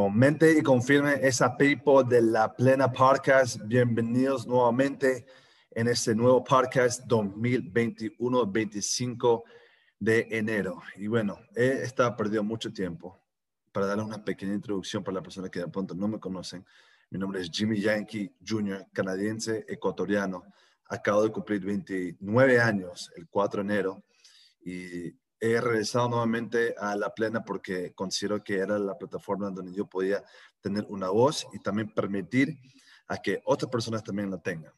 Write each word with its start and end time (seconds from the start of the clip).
Comente 0.00 0.58
y 0.58 0.62
confirme 0.62 1.18
esa 1.20 1.58
people 1.58 2.02
de 2.08 2.22
la 2.22 2.56
Plena 2.56 2.90
Podcast. 2.90 3.60
Bienvenidos 3.66 4.46
nuevamente 4.46 5.26
en 5.72 5.88
este 5.88 6.14
nuevo 6.14 6.42
podcast 6.42 7.04
2021, 7.04 8.46
25 8.46 9.44
de 9.98 10.26
enero. 10.30 10.80
Y 10.96 11.06
bueno, 11.06 11.38
he 11.54 11.82
estado 11.82 12.16
perdido 12.16 12.42
mucho 12.42 12.72
tiempo 12.72 13.20
para 13.72 13.84
darles 13.84 14.06
una 14.06 14.24
pequeña 14.24 14.54
introducción 14.54 15.04
para 15.04 15.16
las 15.16 15.22
personas 15.22 15.50
que 15.50 15.60
de 15.60 15.68
pronto 15.68 15.94
no 15.94 16.08
me 16.08 16.18
conocen. 16.18 16.64
Mi 17.10 17.18
nombre 17.18 17.42
es 17.42 17.50
Jimmy 17.52 17.78
Yankee 17.78 18.34
Jr., 18.42 18.86
canadiense, 18.94 19.66
ecuatoriano. 19.68 20.44
Acabo 20.86 21.24
de 21.24 21.30
cumplir 21.30 21.62
29 21.62 22.58
años 22.58 23.12
el 23.16 23.28
4 23.28 23.62
de 23.62 23.70
enero 23.70 24.02
y 24.64 25.10
he 25.40 25.60
regresado 25.60 26.08
nuevamente 26.08 26.74
a 26.78 26.94
La 26.94 27.14
Plena 27.14 27.42
porque 27.42 27.92
considero 27.94 28.44
que 28.44 28.58
era 28.58 28.78
la 28.78 28.98
plataforma 28.98 29.50
donde 29.50 29.72
yo 29.72 29.86
podía 29.86 30.22
tener 30.60 30.84
una 30.88 31.08
voz 31.08 31.46
y 31.52 31.58
también 31.60 31.92
permitir 31.92 32.58
a 33.08 33.16
que 33.16 33.40
otras 33.44 33.70
personas 33.70 34.04
también 34.04 34.30
la 34.30 34.38
tengan. 34.38 34.72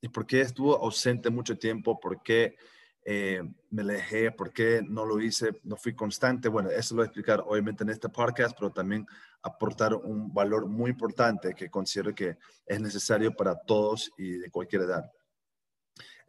¿Y 0.00 0.08
por 0.08 0.26
qué 0.26 0.40
estuvo 0.40 0.76
ausente 0.76 1.30
mucho 1.30 1.56
tiempo? 1.56 2.00
¿Por 2.00 2.22
qué 2.22 2.56
eh, 3.04 3.42
me 3.70 3.82
alejé? 3.82 4.32
¿Por 4.32 4.52
qué 4.52 4.82
no 4.86 5.06
lo 5.06 5.20
hice? 5.20 5.60
No 5.62 5.76
fui 5.76 5.94
constante. 5.94 6.48
Bueno, 6.48 6.70
eso 6.70 6.94
lo 6.94 7.00
voy 7.00 7.04
a 7.04 7.06
explicar 7.06 7.44
obviamente 7.46 7.84
en 7.84 7.90
este 7.90 8.08
podcast, 8.08 8.56
pero 8.58 8.72
también 8.72 9.06
aportar 9.42 9.94
un 9.94 10.32
valor 10.34 10.66
muy 10.66 10.90
importante 10.90 11.54
que 11.54 11.70
considero 11.70 12.14
que 12.14 12.36
es 12.66 12.80
necesario 12.80 13.34
para 13.34 13.54
todos 13.54 14.10
y 14.18 14.32
de 14.32 14.50
cualquier 14.50 14.82
edad 14.82 15.10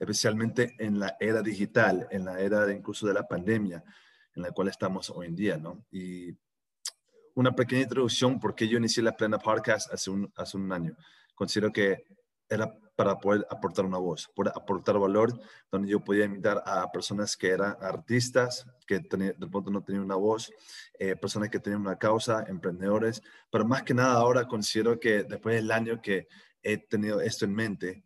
especialmente 0.01 0.75
en 0.79 0.99
la 0.99 1.15
era 1.19 1.43
digital, 1.43 2.07
en 2.09 2.25
la 2.25 2.39
era 2.39 2.65
de, 2.65 2.75
incluso 2.75 3.05
de 3.05 3.13
la 3.13 3.27
pandemia 3.27 3.83
en 4.35 4.41
la 4.41 4.49
cual 4.49 4.67
estamos 4.67 5.11
hoy 5.11 5.27
en 5.27 5.35
día, 5.35 5.57
¿no? 5.57 5.85
Y 5.91 6.35
una 7.35 7.51
pequeña 7.51 7.83
introducción, 7.83 8.39
porque 8.39 8.67
yo 8.67 8.79
inicié 8.79 9.03
la 9.03 9.15
Plena 9.15 9.37
Podcast 9.37 9.93
hace 9.93 10.09
un, 10.09 10.33
hace 10.35 10.57
un 10.57 10.71
año. 10.71 10.97
Considero 11.35 11.71
que 11.71 12.03
era 12.49 12.75
para 12.95 13.19
poder 13.19 13.45
aportar 13.47 13.85
una 13.85 13.99
voz, 13.99 14.27
poder 14.35 14.51
aportar 14.55 14.97
valor, 14.97 15.39
donde 15.71 15.89
yo 15.89 16.03
podía 16.03 16.25
invitar 16.25 16.63
a 16.65 16.91
personas 16.91 17.37
que 17.37 17.49
eran 17.49 17.77
artistas, 17.79 18.65
que 18.87 19.01
de 19.01 19.47
pronto 19.51 19.69
no 19.69 19.83
tenían 19.83 20.03
una 20.03 20.15
voz, 20.15 20.51
eh, 20.97 21.15
personas 21.15 21.49
que 21.49 21.59
tenían 21.59 21.81
una 21.81 21.99
causa, 21.99 22.43
emprendedores, 22.47 23.21
pero 23.51 23.65
más 23.65 23.83
que 23.83 23.93
nada 23.93 24.13
ahora 24.13 24.47
considero 24.47 24.99
que 24.99 25.23
después 25.25 25.57
del 25.57 25.71
año 25.71 26.01
que 26.01 26.27
he 26.63 26.79
tenido 26.79 27.21
esto 27.21 27.45
en 27.45 27.53
mente, 27.53 28.03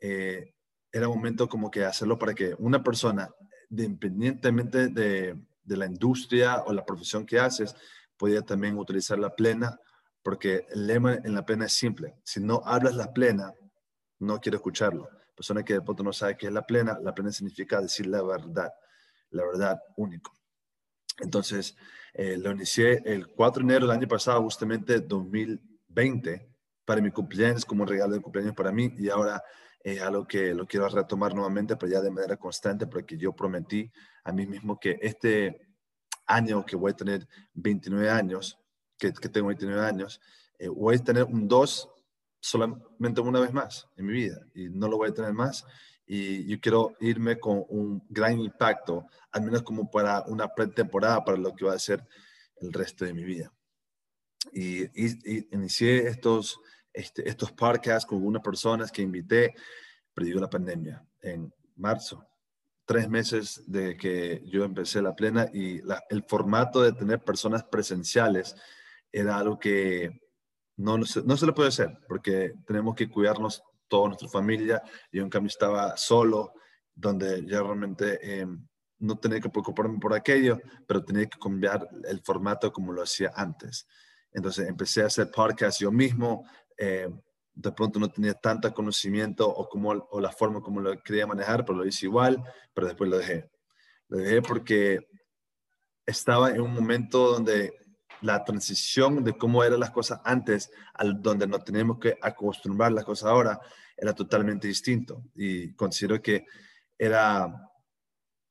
eh, 0.00 0.55
era 0.96 1.08
momento 1.08 1.48
como 1.48 1.70
que 1.70 1.84
hacerlo 1.84 2.18
para 2.18 2.34
que 2.34 2.54
una 2.58 2.82
persona, 2.82 3.28
independientemente 3.70 4.88
de, 4.88 5.36
de 5.64 5.76
la 5.76 5.86
industria 5.86 6.62
o 6.66 6.72
la 6.72 6.84
profesión 6.84 7.26
que 7.26 7.38
haces, 7.38 7.74
podía 8.16 8.42
también 8.42 8.78
utilizar 8.78 9.18
la 9.18 9.34
plena, 9.34 9.78
porque 10.22 10.66
el 10.70 10.86
lema 10.86 11.14
en 11.14 11.34
la 11.34 11.44
plena 11.44 11.66
es 11.66 11.72
simple. 11.72 12.16
Si 12.24 12.40
no 12.40 12.62
hablas 12.64 12.94
la 12.94 13.12
plena, 13.12 13.52
no 14.18 14.40
quiero 14.40 14.56
escucharlo. 14.56 15.08
Persona 15.34 15.62
que 15.62 15.74
de 15.74 15.82
pronto 15.82 16.02
no 16.02 16.12
sabe 16.12 16.36
qué 16.36 16.46
es 16.46 16.52
la 16.52 16.62
plena, 16.62 16.98
la 17.02 17.14
plena 17.14 17.30
significa 17.30 17.80
decir 17.80 18.06
la 18.06 18.22
verdad, 18.22 18.72
la 19.30 19.44
verdad 19.44 19.78
único. 19.96 20.32
Entonces, 21.18 21.76
eh, 22.14 22.38
lo 22.38 22.52
inicié 22.52 23.02
el 23.04 23.28
4 23.28 23.60
de 23.60 23.64
enero 23.64 23.86
del 23.86 23.96
año 23.96 24.08
pasado, 24.08 24.42
justamente 24.42 25.00
2020, 25.00 26.48
para 26.84 27.00
mi 27.00 27.10
cumpleaños, 27.10 27.64
como 27.64 27.82
un 27.82 27.88
regalo 27.88 28.14
de 28.14 28.20
cumpleaños 28.20 28.54
para 28.54 28.72
mí, 28.72 28.94
y 28.96 29.08
ahora 29.08 29.42
es 29.86 30.02
algo 30.02 30.26
que 30.26 30.52
lo 30.52 30.66
quiero 30.66 30.88
retomar 30.88 31.32
nuevamente, 31.32 31.76
pero 31.76 31.92
ya 31.92 32.00
de 32.00 32.10
manera 32.10 32.36
constante, 32.36 32.88
porque 32.88 33.16
yo 33.16 33.32
prometí 33.32 33.88
a 34.24 34.32
mí 34.32 34.44
mismo 34.44 34.80
que 34.80 34.98
este 35.00 35.60
año 36.26 36.66
que 36.66 36.74
voy 36.74 36.90
a 36.90 36.96
tener 36.96 37.28
29 37.54 38.10
años, 38.10 38.58
que, 38.98 39.12
tengo 39.12 39.46
29 39.46 39.86
años, 39.86 40.20
eh, 40.58 40.66
voy 40.66 40.96
a 40.96 40.98
tener 40.98 41.22
un 41.22 41.46
2 41.46 41.88
solamente 42.40 43.20
una 43.20 43.38
vez 43.38 43.52
más 43.52 43.86
en 43.96 44.06
mi 44.06 44.12
vida 44.14 44.40
y 44.56 44.68
no 44.70 44.88
lo 44.88 44.96
voy 44.96 45.10
a 45.10 45.14
tener 45.14 45.32
más. 45.32 45.64
Y 46.04 46.44
yo 46.48 46.58
quiero 46.60 46.96
irme 46.98 47.38
con 47.38 47.64
un 47.68 48.04
gran 48.08 48.40
impacto, 48.40 49.06
al 49.30 49.42
menos 49.42 49.62
como 49.62 49.88
para 49.88 50.22
una 50.22 50.48
pretemporada 50.48 51.24
para 51.24 51.38
lo 51.38 51.54
que 51.54 51.64
va 51.64 51.74
a 51.74 51.78
ser 51.78 52.04
el 52.56 52.72
resto 52.72 53.04
de 53.04 53.14
mi 53.14 53.22
vida. 53.22 53.52
Y, 54.52 54.82
y 54.82 55.46
inicié 55.52 56.08
estos 56.08 56.58
este, 56.96 57.28
estos 57.28 57.52
podcasts 57.52 58.06
con 58.06 58.16
algunas 58.16 58.42
personas 58.42 58.90
que 58.90 59.02
invité, 59.02 59.54
pero 60.16 60.40
la 60.40 60.48
pandemia 60.48 61.04
en 61.20 61.52
marzo. 61.76 62.26
Tres 62.86 63.08
meses 63.08 63.62
de 63.66 63.96
que 63.98 64.42
yo 64.46 64.64
empecé 64.64 65.02
la 65.02 65.14
plena 65.14 65.46
y 65.52 65.82
el 66.08 66.24
formato 66.26 66.80
de 66.80 66.92
tener 66.92 67.22
personas 67.22 67.64
presenciales 67.64 68.56
era 69.12 69.36
algo 69.36 69.58
que 69.58 70.22
no, 70.76 70.96
no, 70.96 71.04
se, 71.04 71.22
no 71.22 71.36
se 71.36 71.44
lo 71.44 71.54
puede 71.54 71.68
hacer 71.68 71.98
porque 72.08 72.54
tenemos 72.66 72.94
que 72.94 73.10
cuidarnos 73.10 73.62
toda 73.88 74.08
nuestra 74.08 74.28
familia. 74.28 74.82
Yo 75.12 75.22
en 75.22 75.28
cambio 75.28 75.48
estaba 75.48 75.98
solo, 75.98 76.54
donde 76.94 77.44
ya 77.44 77.60
realmente 77.62 78.40
em, 78.40 78.66
no 79.00 79.18
tenía 79.18 79.40
que 79.40 79.50
preocuparme 79.50 79.98
por 79.98 80.14
aquello, 80.14 80.58
pero 80.86 81.04
tenía 81.04 81.26
que 81.26 81.38
cambiar 81.38 81.86
el 82.08 82.22
formato 82.22 82.72
como 82.72 82.90
lo 82.90 83.02
hacía 83.02 83.32
antes. 83.36 83.86
Entonces 84.32 84.66
empecé 84.66 85.02
a 85.02 85.06
hacer 85.06 85.30
podcast 85.30 85.78
yo 85.78 85.92
mismo, 85.92 86.48
eh, 86.78 87.10
de 87.56 87.72
pronto 87.72 87.98
no 87.98 88.08
tenía 88.10 88.34
tanto 88.34 88.72
conocimiento 88.74 89.48
o, 89.48 89.68
como, 89.68 89.90
o 89.90 90.20
la 90.20 90.30
forma 90.30 90.60
como 90.60 90.80
lo 90.80 91.02
quería 91.02 91.26
manejar, 91.26 91.64
pero 91.64 91.78
lo 91.78 91.86
hice 91.86 92.04
igual, 92.06 92.42
pero 92.74 92.86
después 92.86 93.08
lo 93.08 93.16
dejé. 93.16 93.50
Lo 94.08 94.18
dejé 94.18 94.42
porque 94.42 95.08
estaba 96.04 96.50
en 96.50 96.60
un 96.60 96.74
momento 96.74 97.32
donde 97.32 97.72
la 98.20 98.44
transición 98.44 99.24
de 99.24 99.36
cómo 99.36 99.64
eran 99.64 99.80
las 99.80 99.90
cosas 99.90 100.20
antes, 100.24 100.70
al 100.94 101.20
donde 101.22 101.46
nos 101.46 101.64
tenemos 101.64 101.98
que 101.98 102.18
acostumbrar 102.20 102.92
las 102.92 103.04
cosas 103.04 103.30
ahora, 103.30 103.58
era 103.96 104.12
totalmente 104.12 104.68
distinto. 104.68 105.24
Y 105.34 105.72
considero 105.74 106.20
que 106.20 106.44
era, 106.98 107.70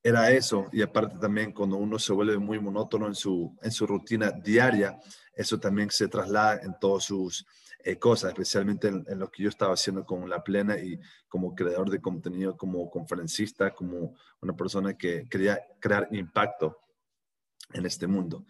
era 0.02 0.32
eso. 0.32 0.68
Y 0.72 0.82
aparte 0.82 1.20
también 1.20 1.52
cuando 1.52 1.78
uno 1.78 2.00
se 2.00 2.12
vuelve 2.12 2.40
muy 2.40 2.60
monótono 2.60 3.06
en 3.06 3.16
su, 3.16 3.56
en 3.62 3.72
su 3.72 3.86
rutina 3.86 4.32
diaria, 4.32 4.98
eso 5.36 5.60
también 5.60 5.92
se 5.92 6.08
traslada 6.08 6.60
en 6.64 6.76
todos 6.80 7.06
sus 7.06 7.46
eh, 7.88 8.00
cosas, 8.00 8.30
especialmente 8.30 8.88
en, 8.88 9.20
lo 9.20 9.30
que 9.30 9.44
yo 9.44 9.50
estaba 9.50 9.76
haciendo 9.76 10.04
con 10.04 10.28
La 10.28 10.44
Plena 10.44 10.76
y 10.80 11.00
como 11.28 11.54
creador 11.54 11.92
de 11.92 12.02
contenido, 12.02 12.58
como 12.58 12.90
conferencista, 12.90 13.76
como 13.76 14.16
una 14.42 14.56
persona 14.56 14.98
que 14.98 15.28
quería 15.30 15.60
crear 15.80 16.08
impacto 16.10 16.80
en 17.74 17.86
este 17.86 18.08
mundo. 18.08 18.44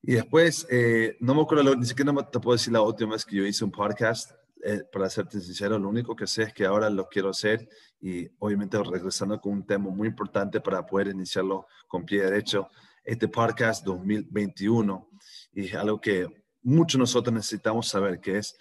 Y 0.00 0.12
después, 0.12 0.64
eh, 0.70 1.16
no 1.18 1.34
me 1.34 1.42
acuerdo, 1.42 1.74
ni 1.74 1.86
siquiera 1.86 2.12
te 2.30 2.38
puedo 2.38 2.56
decir 2.56 2.72
la 2.72 2.82
última 2.82 3.14
vez 3.14 3.24
que 3.24 3.34
yo 3.34 3.44
hice 3.44 3.64
un 3.64 3.72
podcast, 3.72 4.30
eh, 4.62 4.84
para 4.92 5.10
serte 5.10 5.40
sincero, 5.40 5.76
lo 5.76 5.88
único 5.88 6.14
que 6.14 6.28
sé 6.28 6.44
es 6.44 6.54
que 6.54 6.66
ahora 6.66 6.88
lo 6.88 7.08
quiero 7.08 7.30
hacer 7.30 7.68
y 8.00 8.28
obviamente 8.38 8.80
regresando 8.80 9.40
con 9.40 9.54
un 9.54 9.66
tema 9.66 9.90
muy 9.90 10.06
importante 10.06 10.60
para 10.60 10.86
poder 10.86 11.08
iniciarlo 11.08 11.66
con 11.88 12.04
pie 12.04 12.22
derecho, 12.22 12.68
este 13.02 13.26
podcast 13.26 13.84
2021 13.84 15.10
y 15.52 15.74
algo 15.74 16.00
que 16.00 16.45
muchos 16.66 16.98
nosotros 16.98 17.32
necesitamos 17.32 17.88
saber 17.88 18.20
qué 18.20 18.38
es 18.38 18.58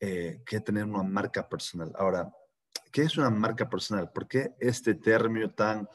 eh, 0.00 0.42
que 0.44 0.60
tener 0.60 0.84
una 0.84 1.04
marca 1.04 1.48
personal. 1.48 1.92
Ahora, 1.96 2.32
¿qué 2.90 3.02
es 3.02 3.16
una 3.16 3.30
marca 3.30 3.68
personal? 3.68 4.10
¿Por 4.12 4.26
qué 4.26 4.54
este 4.58 4.94
término 4.94 5.48
tan 5.50 5.88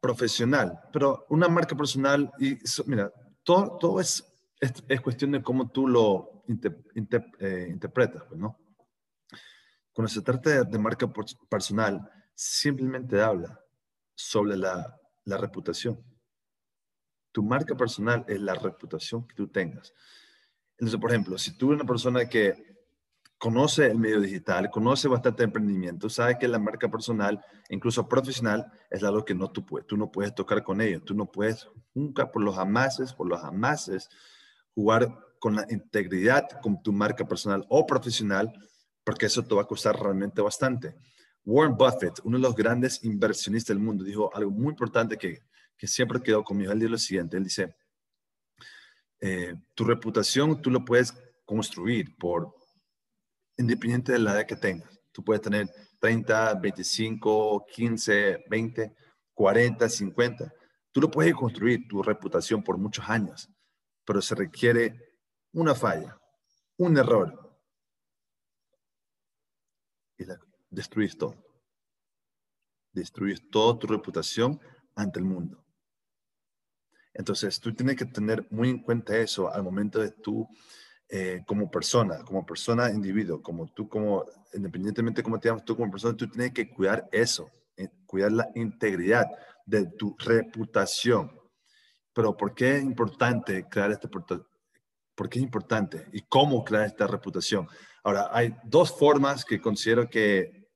profesional? 0.00 0.80
Pero 0.92 1.26
una 1.30 1.48
marca 1.48 1.76
personal, 1.76 2.30
y 2.38 2.58
mira, 2.86 3.12
todo, 3.42 3.76
todo 3.78 4.00
es, 4.00 4.24
es, 4.60 5.00
cuestión 5.00 5.32
de 5.32 5.42
cómo 5.42 5.68
tú 5.68 5.88
lo 5.88 6.44
eh, 7.40 7.68
interpretas, 7.70 8.22
pues, 8.28 8.38
¿no? 8.40 8.56
Cuando 9.92 10.08
se 10.08 10.22
trata 10.22 10.62
de, 10.62 10.78
marca 10.78 11.12
personal, 11.48 12.08
simplemente 12.34 13.20
habla 13.20 13.60
sobre 14.14 14.56
la, 14.56 14.96
la 15.24 15.36
reputación 15.36 16.09
tu 17.32 17.42
marca 17.42 17.76
personal 17.76 18.24
es 18.28 18.40
la 18.40 18.54
reputación 18.54 19.26
que 19.26 19.34
tú 19.34 19.48
tengas. 19.48 19.94
Entonces, 20.72 20.98
por 21.00 21.10
ejemplo, 21.10 21.38
si 21.38 21.56
tú 21.56 21.68
eres 21.68 21.80
una 21.80 21.88
persona 21.88 22.28
que 22.28 22.70
conoce 23.38 23.86
el 23.86 23.98
medio 23.98 24.20
digital, 24.20 24.70
conoce 24.70 25.08
bastante 25.08 25.44
emprendimiento, 25.44 26.10
sabe 26.10 26.38
que 26.38 26.46
la 26.46 26.58
marca 26.58 26.90
personal, 26.90 27.42
incluso 27.68 28.06
profesional, 28.08 28.70
es 28.90 29.02
algo 29.02 29.24
que 29.24 29.34
no 29.34 29.50
tú, 29.50 29.64
puedes, 29.64 29.86
tú 29.86 29.96
no 29.96 30.10
puedes 30.10 30.34
tocar 30.34 30.62
con 30.62 30.80
ello. 30.80 31.02
Tú 31.02 31.14
no 31.14 31.30
puedes 31.30 31.68
nunca 31.94 32.30
por 32.30 32.42
los 32.42 32.58
amases, 32.58 33.12
por 33.12 33.28
los 33.28 33.42
amases, 33.42 34.08
jugar 34.74 35.16
con 35.38 35.56
la 35.56 35.66
integridad 35.70 36.48
con 36.62 36.82
tu 36.82 36.92
marca 36.92 37.26
personal 37.26 37.64
o 37.70 37.86
profesional, 37.86 38.52
porque 39.04 39.26
eso 39.26 39.42
te 39.42 39.54
va 39.54 39.62
a 39.62 39.66
costar 39.66 39.98
realmente 39.98 40.42
bastante. 40.42 40.94
Warren 41.44 41.76
Buffett, 41.76 42.20
uno 42.24 42.36
de 42.36 42.42
los 42.42 42.54
grandes 42.54 43.02
inversionistas 43.04 43.74
del 43.74 43.82
mundo, 43.82 44.04
dijo 44.04 44.30
algo 44.34 44.50
muy 44.50 44.68
importante 44.68 45.16
que 45.16 45.40
que 45.80 45.86
siempre 45.86 46.20
quedó 46.20 46.44
conmigo. 46.44 46.72
Él 46.72 46.78
dice 46.78 46.90
lo 46.90 46.98
siguiente, 46.98 47.38
él 47.38 47.44
dice, 47.44 47.74
eh, 49.18 49.54
tu 49.74 49.84
reputación 49.84 50.60
tú 50.60 50.70
lo 50.70 50.84
puedes 50.84 51.14
construir 51.46 52.14
por, 52.18 52.54
independiente 53.56 54.12
de 54.12 54.18
la 54.18 54.32
edad 54.32 54.46
que 54.46 54.56
tengas. 54.56 55.00
Tú 55.10 55.24
puedes 55.24 55.40
tener 55.40 55.70
30, 55.98 56.52
25, 56.56 57.64
15, 57.74 58.44
20, 58.50 58.94
40, 59.32 59.88
50. 59.88 60.54
Tú 60.92 61.00
lo 61.00 61.10
puedes 61.10 61.34
construir, 61.34 61.88
tu 61.88 62.02
reputación 62.02 62.62
por 62.62 62.76
muchos 62.76 63.08
años. 63.08 63.48
pero 64.04 64.20
se 64.20 64.34
requiere 64.34 65.18
una 65.52 65.74
falla, 65.74 66.18
un 66.76 66.98
error. 66.98 67.58
Y 70.18 70.24
la, 70.24 70.38
destruyes 70.68 71.16
todo. 71.16 71.36
Destruyes 72.92 73.48
toda 73.50 73.78
tu 73.78 73.86
reputación 73.86 74.60
ante 74.96 75.20
el 75.20 75.24
mundo. 75.24 75.64
Entonces, 77.12 77.58
tú 77.60 77.74
tienes 77.74 77.96
que 77.96 78.06
tener 78.06 78.46
muy 78.50 78.70
en 78.70 78.82
cuenta 78.82 79.16
eso 79.16 79.52
al 79.52 79.62
momento 79.62 80.00
de 80.00 80.10
tú, 80.10 80.48
eh, 81.08 81.42
como 81.46 81.70
persona, 81.70 82.24
como 82.24 82.46
persona 82.46 82.90
individuo, 82.90 83.42
como 83.42 83.66
tú, 83.72 83.88
como, 83.88 84.24
independientemente 84.52 85.20
de 85.20 85.24
cómo 85.24 85.40
te 85.40 85.48
llamas, 85.48 85.64
tú 85.64 85.76
como 85.76 85.90
persona, 85.90 86.16
tú 86.16 86.28
tienes 86.28 86.52
que 86.52 86.70
cuidar 86.70 87.08
eso, 87.10 87.50
eh, 87.76 87.88
cuidar 88.06 88.32
la 88.32 88.48
integridad 88.54 89.26
de 89.66 89.86
tu 89.86 90.16
reputación. 90.18 91.32
Pero 92.12 92.36
¿por 92.36 92.54
qué 92.54 92.76
es 92.76 92.82
importante 92.82 93.66
crear 93.68 93.90
este 93.90 94.08
¿Por 94.08 95.28
qué 95.28 95.38
es 95.38 95.42
importante? 95.42 96.06
¿Y 96.12 96.22
cómo 96.22 96.64
crear 96.64 96.86
esta 96.86 97.06
reputación? 97.06 97.68
Ahora, 98.02 98.28
hay 98.32 98.56
dos 98.64 98.96
formas 98.96 99.44
que 99.44 99.60
considero 99.60 100.08
que 100.08 100.68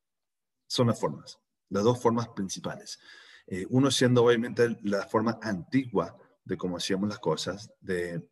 son 0.66 0.88
las 0.88 1.00
formas, 1.00 1.38
las 1.70 1.84
dos 1.84 2.00
formas 2.02 2.28
principales. 2.28 2.98
Eh, 3.46 3.66
uno 3.70 3.90
siendo 3.90 4.24
obviamente 4.24 4.78
la 4.82 5.06
forma 5.06 5.38
antigua 5.42 6.16
de 6.44 6.56
cómo 6.56 6.76
hacíamos 6.76 7.08
las 7.08 7.18
cosas, 7.18 7.70
de 7.80 8.22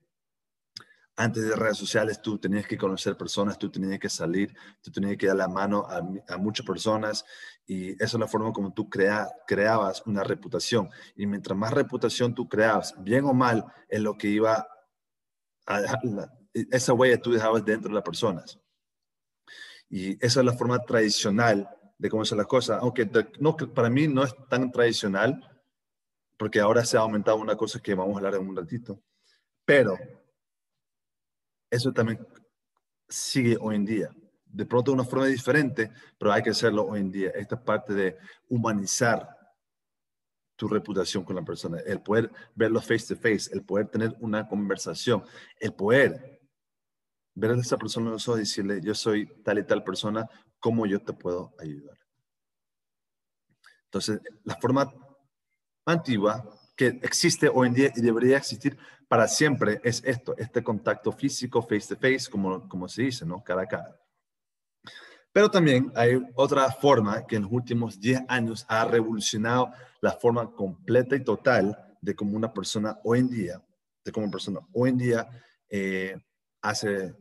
antes 1.17 1.47
de 1.47 1.55
redes 1.57 1.77
sociales 1.77 2.23
tú 2.23 2.39
tenías 2.39 2.67
que 2.67 2.79
conocer 2.79 3.17
personas, 3.17 3.59
tú 3.59 3.71
tenías 3.71 3.99
que 3.99 4.09
salir, 4.09 4.55
tú 4.81 4.91
tenías 4.91 5.17
que 5.17 5.27
dar 5.27 5.37
la 5.37 5.49
mano 5.49 5.87
a, 5.87 6.37
muchas 6.39 6.65
personas 6.65 7.25
y 7.67 7.93
esa 7.93 8.05
es 8.05 8.15
la 8.15 8.27
forma 8.27 8.53
como 8.53 8.73
tú 8.73 8.89
crea, 8.89 9.29
creabas 9.47 10.03
una 10.07 10.25
reputación. 10.25 10.89
Y 11.15 11.27
mientras 11.27 11.57
más 11.57 11.73
reputación 11.73 12.35
tú 12.35 12.49
creabas, 12.49 12.95
bien 12.99 13.25
o 13.25 13.35
mal, 13.35 13.65
es 13.89 14.01
lo 14.01 14.17
que 14.17 14.29
iba 14.29 14.67
a, 15.67 15.81
esa 16.55 16.93
huella 16.95 17.21
tú 17.21 17.33
dejabas 17.33 17.65
dentro 17.65 17.91
de 17.91 17.95
las 17.95 18.05
personas. 18.05 18.59
Y 19.89 20.13
esa 20.25 20.41
es 20.41 20.47
la 20.47 20.55
forma 20.55 20.79
tradicional 20.79 21.69
de 21.99 22.09
cómo 22.09 22.25
son 22.25 22.39
las 22.39 22.47
cosas, 22.47 22.79
aunque 22.81 23.09
no, 23.39 23.55
para 23.57 23.91
mí 23.91 24.09
no 24.09 24.25
es 24.25 24.35
tan 24.49 24.73
tradicional, 24.73 25.41
porque 26.43 26.59
ahora 26.59 26.85
se 26.85 26.97
ha 26.97 27.01
aumentado 27.03 27.37
una 27.37 27.55
cosa 27.55 27.79
que 27.79 27.95
vamos 27.95 28.15
a 28.15 28.17
hablar 28.17 28.35
en 28.35 28.49
un 28.49 28.57
ratito, 28.57 29.01
pero 29.65 29.97
eso 31.71 31.93
también 31.93 32.19
sigue 33.09 33.57
hoy 33.61 33.77
en 33.77 33.85
día. 33.85 34.11
De 34.45 34.67
pronto 34.67 34.91
de 34.91 34.97
una 34.97 35.05
forma 35.05 35.27
diferente, 35.27 35.93
pero 36.19 36.33
hay 36.33 36.43
que 36.43 36.51
hacerlo 36.51 36.85
hoy 36.85 36.99
en 36.99 37.13
día. 37.13 37.31
Esta 37.31 37.63
parte 37.63 37.95
de 37.95 38.19
humanizar 38.49 39.39
tu 40.57 40.67
reputación 40.67 41.23
con 41.23 41.37
la 41.37 41.45
persona, 41.45 41.79
el 41.79 42.03
poder 42.03 42.29
verlo 42.57 42.81
face 42.81 43.15
to 43.15 43.21
face, 43.21 43.49
el 43.53 43.65
poder 43.65 43.87
tener 43.87 44.17
una 44.19 44.49
conversación, 44.49 45.23
el 45.61 45.73
poder 45.73 46.41
ver 47.37 47.53
a 47.53 47.55
esa 47.55 47.79
persona 47.79 48.07
en 48.07 48.15
los 48.15 48.27
ojos 48.27 48.41
y 48.41 48.43
decirle, 48.43 48.81
yo 48.83 48.97
soy 48.97 49.27
tal 49.45 49.61
y 49.61 49.65
tal 49.65 49.85
persona, 49.85 50.29
¿cómo 50.59 50.87
yo 50.87 50.99
te 51.01 51.13
puedo 51.13 51.55
ayudar? 51.61 51.99
Entonces, 53.85 54.21
la 54.43 54.57
forma 54.57 54.93
antigua 55.87 56.45
que 56.77 56.99
existe 57.03 57.49
hoy 57.49 57.69
en 57.69 57.75
día 57.75 57.93
y 57.95 58.01
debería 58.01 58.37
existir 58.37 58.79
para 59.09 59.29
siempre 59.29 59.81
es 59.85 60.03
esto, 60.05 60.35
este 60.39 60.63
contacto 60.63 61.13
físico, 61.13 61.61
face 61.63 61.95
to 61.95 61.97
face, 61.97 62.31
como, 62.31 62.67
como 62.69 62.89
se 62.89 63.03
dice, 63.03 63.27
¿no? 63.27 63.45
Cara 63.45 63.63
a 63.63 63.67
cara. 63.67 64.01
Pero 65.33 65.51
también 65.51 65.93
hay 65.95 66.19
otra 66.35 66.71
forma 66.71 67.27
que 67.27 67.37
en 67.37 67.43
los 67.43 67.53
últimos 67.53 68.01
10 68.01 68.23
años 68.29 68.65
ha 68.69 68.85
revolucionado 68.85 69.71
la 70.01 70.13
forma 70.13 70.51
completa 70.55 71.17
y 71.17 71.25
total 71.25 71.97
de 72.01 72.15
cómo 72.15 72.37
una 72.37 72.53
persona 72.53 72.99
hoy 73.05 73.21
en 73.21 73.29
día, 73.29 73.63
de 74.05 74.13
cómo 74.13 74.25
una 74.25 74.33
persona 74.33 74.61
hoy 74.73 74.91
en 74.91 74.99
día 74.99 75.29
eh, 75.69 76.17
hace 76.63 77.15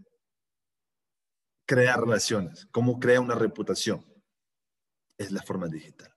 crear 1.66 2.00
relaciones, 2.00 2.68
cómo 2.72 3.00
crea 3.00 3.22
una 3.22 3.36
reputación. 3.36 4.06
Es 5.18 5.32
la 5.32 5.42
forma 5.42 5.68
digital. 5.68 6.12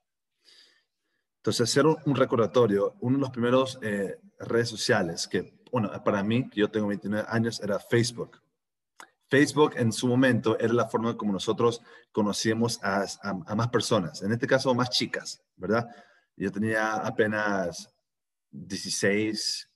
Entonces, 1.44 1.68
hacer 1.68 1.84
un, 1.84 2.16
recordatorio, 2.16 2.94
uno 3.00 3.18
de 3.18 3.20
los 3.20 3.30
primeros 3.30 3.78
eh, 3.82 4.18
redes 4.38 4.66
sociales 4.66 5.28
que, 5.28 5.60
bueno, 5.70 5.90
para 6.02 6.22
mí, 6.24 6.48
yo 6.54 6.70
tengo 6.70 6.86
29 6.86 7.26
años, 7.28 7.60
era 7.60 7.78
Facebook. 7.78 8.40
Facebook 9.28 9.74
en 9.76 9.92
su 9.92 10.08
momento 10.08 10.58
era 10.58 10.72
la 10.72 10.88
forma 10.88 11.14
como 11.18 11.34
nosotros 11.34 11.82
conocíamos 12.12 12.80
a, 12.82 13.04
más 13.54 13.68
personas, 13.68 14.22
en 14.22 14.32
este 14.32 14.46
caso 14.46 14.74
más 14.74 14.88
chicas, 14.88 15.42
¿verdad? 15.54 15.86
Yo 16.34 16.50
tenía 16.50 16.94
apenas 16.94 17.90
16, 18.50 19.68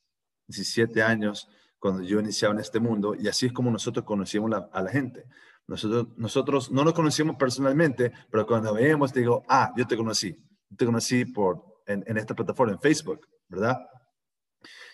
17 0.46 1.02
años 1.02 1.50
cuando 1.78 2.02
yo 2.02 2.18
iniciaba 2.18 2.54
en 2.54 2.60
este 2.60 2.80
mundo 2.80 3.14
y 3.14 3.28
así 3.28 3.44
es 3.44 3.52
como 3.52 3.70
nosotros 3.70 4.06
conocíamos 4.06 4.50
a 4.72 4.82
la 4.82 4.90
gente. 4.90 5.26
Nosotros, 5.66 6.06
nosotros 6.16 6.70
no 6.70 6.82
nos 6.82 6.94
conocíamos 6.94 7.36
personalmente, 7.36 8.10
pero 8.30 8.46
cuando 8.46 8.72
veíamos, 8.72 9.12
digo, 9.12 9.44
ah, 9.50 9.70
yo 9.76 9.86
te 9.86 9.98
conocí. 9.98 10.47
Te 10.76 10.84
conocí 10.84 11.24
por, 11.24 11.82
en, 11.86 12.04
en 12.06 12.16
esta 12.16 12.34
plataforma, 12.34 12.72
en 12.74 12.80
Facebook, 12.80 13.26
¿verdad? 13.48 13.78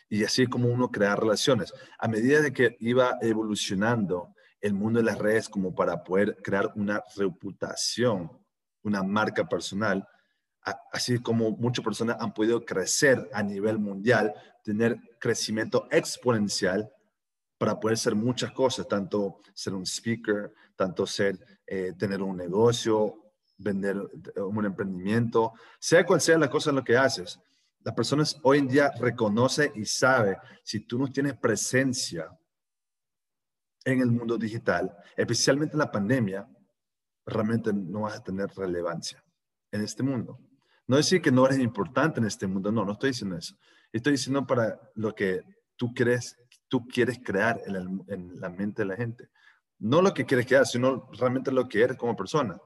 Y 0.08 0.24
así 0.24 0.42
es 0.42 0.48
como 0.48 0.68
uno 0.68 0.90
crea 0.90 1.16
relaciones. 1.16 1.72
A 1.98 2.08
medida 2.08 2.40
de 2.40 2.52
que 2.52 2.76
iba 2.80 3.18
evolucionando 3.20 4.34
el 4.60 4.74
mundo 4.74 4.98
de 4.98 5.04
las 5.04 5.18
redes 5.18 5.48
como 5.48 5.74
para 5.74 6.02
poder 6.02 6.38
crear 6.42 6.72
una 6.76 7.02
reputación, 7.16 8.30
una 8.82 9.02
marca 9.02 9.46
personal, 9.46 10.06
así 10.92 11.18
como 11.18 11.50
muchas 11.50 11.84
personas 11.84 12.16
han 12.20 12.32
podido 12.32 12.64
crecer 12.64 13.28
a 13.32 13.42
nivel 13.42 13.78
mundial, 13.78 14.32
tener 14.62 14.98
crecimiento 15.20 15.86
exponencial 15.90 16.90
para 17.58 17.78
poder 17.78 17.94
hacer 17.94 18.14
muchas 18.14 18.52
cosas, 18.52 18.88
tanto 18.88 19.40
ser 19.52 19.74
un 19.74 19.84
speaker, 19.84 20.52
tanto 20.76 21.06
ser, 21.06 21.38
eh, 21.66 21.92
tener 21.98 22.22
un 22.22 22.36
negocio, 22.36 23.23
vender 23.64 23.96
un 24.36 24.64
emprendimiento, 24.64 25.54
sea 25.78 26.04
cual 26.04 26.20
sea 26.20 26.38
la 26.38 26.50
cosa 26.50 26.70
en 26.70 26.76
lo 26.76 26.84
que 26.84 26.96
haces. 26.96 27.40
Las 27.80 27.94
personas 27.94 28.38
hoy 28.42 28.58
en 28.58 28.68
día 28.68 28.92
reconoce 29.00 29.72
y 29.74 29.84
sabe 29.84 30.36
si 30.62 30.80
tú 30.80 30.98
no 30.98 31.10
tienes 31.10 31.36
presencia 31.36 32.30
en 33.84 34.00
el 34.00 34.10
mundo 34.10 34.38
digital, 34.38 34.94
especialmente 35.16 35.74
en 35.74 35.80
la 35.80 35.90
pandemia, 35.90 36.48
realmente 37.26 37.72
no 37.72 38.02
vas 38.02 38.16
a 38.16 38.22
tener 38.22 38.48
relevancia 38.56 39.22
en 39.70 39.82
este 39.82 40.02
mundo. 40.02 40.38
No 40.86 40.96
decir 40.96 41.20
que 41.20 41.32
no 41.32 41.46
eres 41.46 41.58
importante 41.58 42.20
en 42.20 42.26
este 42.26 42.46
mundo, 42.46 42.70
no, 42.70 42.84
no 42.84 42.92
estoy 42.92 43.10
diciendo 43.10 43.36
eso. 43.36 43.56
Estoy 43.92 44.12
diciendo 44.12 44.46
para 44.46 44.78
lo 44.94 45.14
que 45.14 45.42
tú 45.76 45.92
crees, 45.94 46.36
tú 46.68 46.86
quieres 46.86 47.18
crear 47.22 47.60
en, 47.66 48.02
en 48.08 48.40
la 48.40 48.50
mente 48.50 48.82
de 48.82 48.88
la 48.88 48.96
gente. 48.96 49.28
No 49.78 50.02
lo 50.02 50.12
que 50.12 50.24
quieres 50.24 50.46
crear, 50.46 50.66
sino 50.66 51.08
realmente 51.12 51.50
lo 51.50 51.68
que 51.68 51.82
eres 51.82 51.96
como 51.96 52.16
persona. 52.16 52.58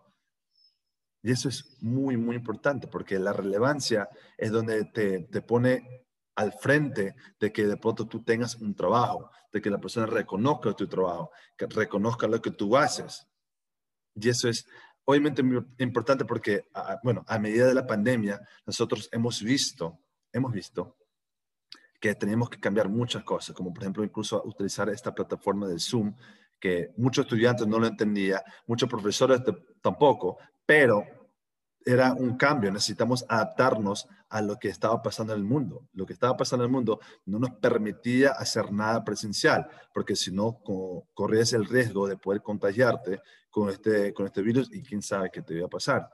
Y 1.23 1.33
eso 1.33 1.49
es 1.49 1.77
muy, 1.81 2.17
muy 2.17 2.37
importante 2.37 2.87
porque 2.87 3.19
la 3.19 3.33
relevancia 3.33 4.09
es 4.37 4.51
donde 4.53 4.85
te, 4.85 5.21
te 5.25 5.43
pone 5.43 6.07
al 6.37 6.53
frente 6.53 7.17
de 7.41 7.53
que 7.53 7.67
de 7.67 7.77
pronto 7.77 8.07
tú 8.07 8.23
tengas 8.23 8.55
un 8.57 8.75
trabajo, 8.75 9.31
de 9.53 9.61
que 9.61 9.71
la 9.71 9.79
persona 9.79 10.07
reconozca 10.07 10.73
tu 10.73 10.87
trabajo, 10.87 11.33
que 11.57 11.67
reconozca 11.67 12.29
lo 12.29 12.41
que 12.41 12.53
tú 12.53 12.77
haces. 12.77 13.27
Y 14.15 14.29
eso 14.29 14.49
es 14.49 14.67
obviamente 15.05 15.43
importante 15.79 16.25
porque, 16.25 16.69
bueno, 17.03 17.25
a 17.27 17.39
medida 17.39 17.67
de 17.67 17.75
la 17.75 17.87
pandemia, 17.87 18.41
nosotros 18.67 19.09
hemos 19.11 19.43
visto, 19.43 19.99
hemos 20.33 20.53
visto 20.53 20.97
que 21.99 22.15
tenemos 22.15 22.51
que 22.51 22.61
cambiar 22.61 22.89
muchas 22.89 23.25
cosas, 23.25 23.57
como 23.57 23.73
por 23.73 23.83
ejemplo 23.83 24.05
incluso 24.05 24.43
utilizar 24.45 24.89
esta 24.91 25.15
plataforma 25.15 25.67
de 25.67 25.79
Zoom, 25.79 26.15
que 26.61 26.93
muchos 26.99 27.25
estudiantes 27.25 27.67
no 27.67 27.79
lo 27.79 27.87
entendían, 27.87 28.43
muchos 28.67 28.89
profesores 28.89 29.41
tampoco, 29.81 30.39
pero 30.69 31.07
era 31.83 32.13
un 32.13 32.37
cambio, 32.37 32.71
necesitamos 32.71 33.25
adaptarnos 33.27 34.07
a 34.29 34.43
lo 34.43 34.59
que 34.59 34.69
estaba 34.69 35.01
pasando 35.01 35.33
en 35.33 35.41
el 35.41 35.47
mundo. 35.47 35.89
Lo 35.95 36.05
que 36.05 36.13
estaba 36.13 36.37
pasando 36.37 36.63
en 36.63 36.69
el 36.69 36.73
mundo 36.75 37.01
no 37.25 37.39
nos 37.39 37.53
permitía 37.53 38.33
hacer 38.33 38.71
nada 38.71 39.03
presencial, 39.03 39.67
porque 39.95 40.15
si 40.15 40.31
no, 40.31 40.61
corrías 41.15 41.55
el 41.55 41.65
riesgo 41.65 42.07
de 42.07 42.19
poder 42.19 42.43
contagiarte 42.43 43.23
con 43.49 43.71
este, 43.71 44.13
con 44.13 44.27
este 44.27 44.43
virus 44.43 44.69
y 44.71 44.83
quién 44.83 45.01
sabe 45.01 45.31
qué 45.33 45.41
te 45.41 45.55
iba 45.55 45.65
a 45.65 45.71
pasar. 45.71 46.07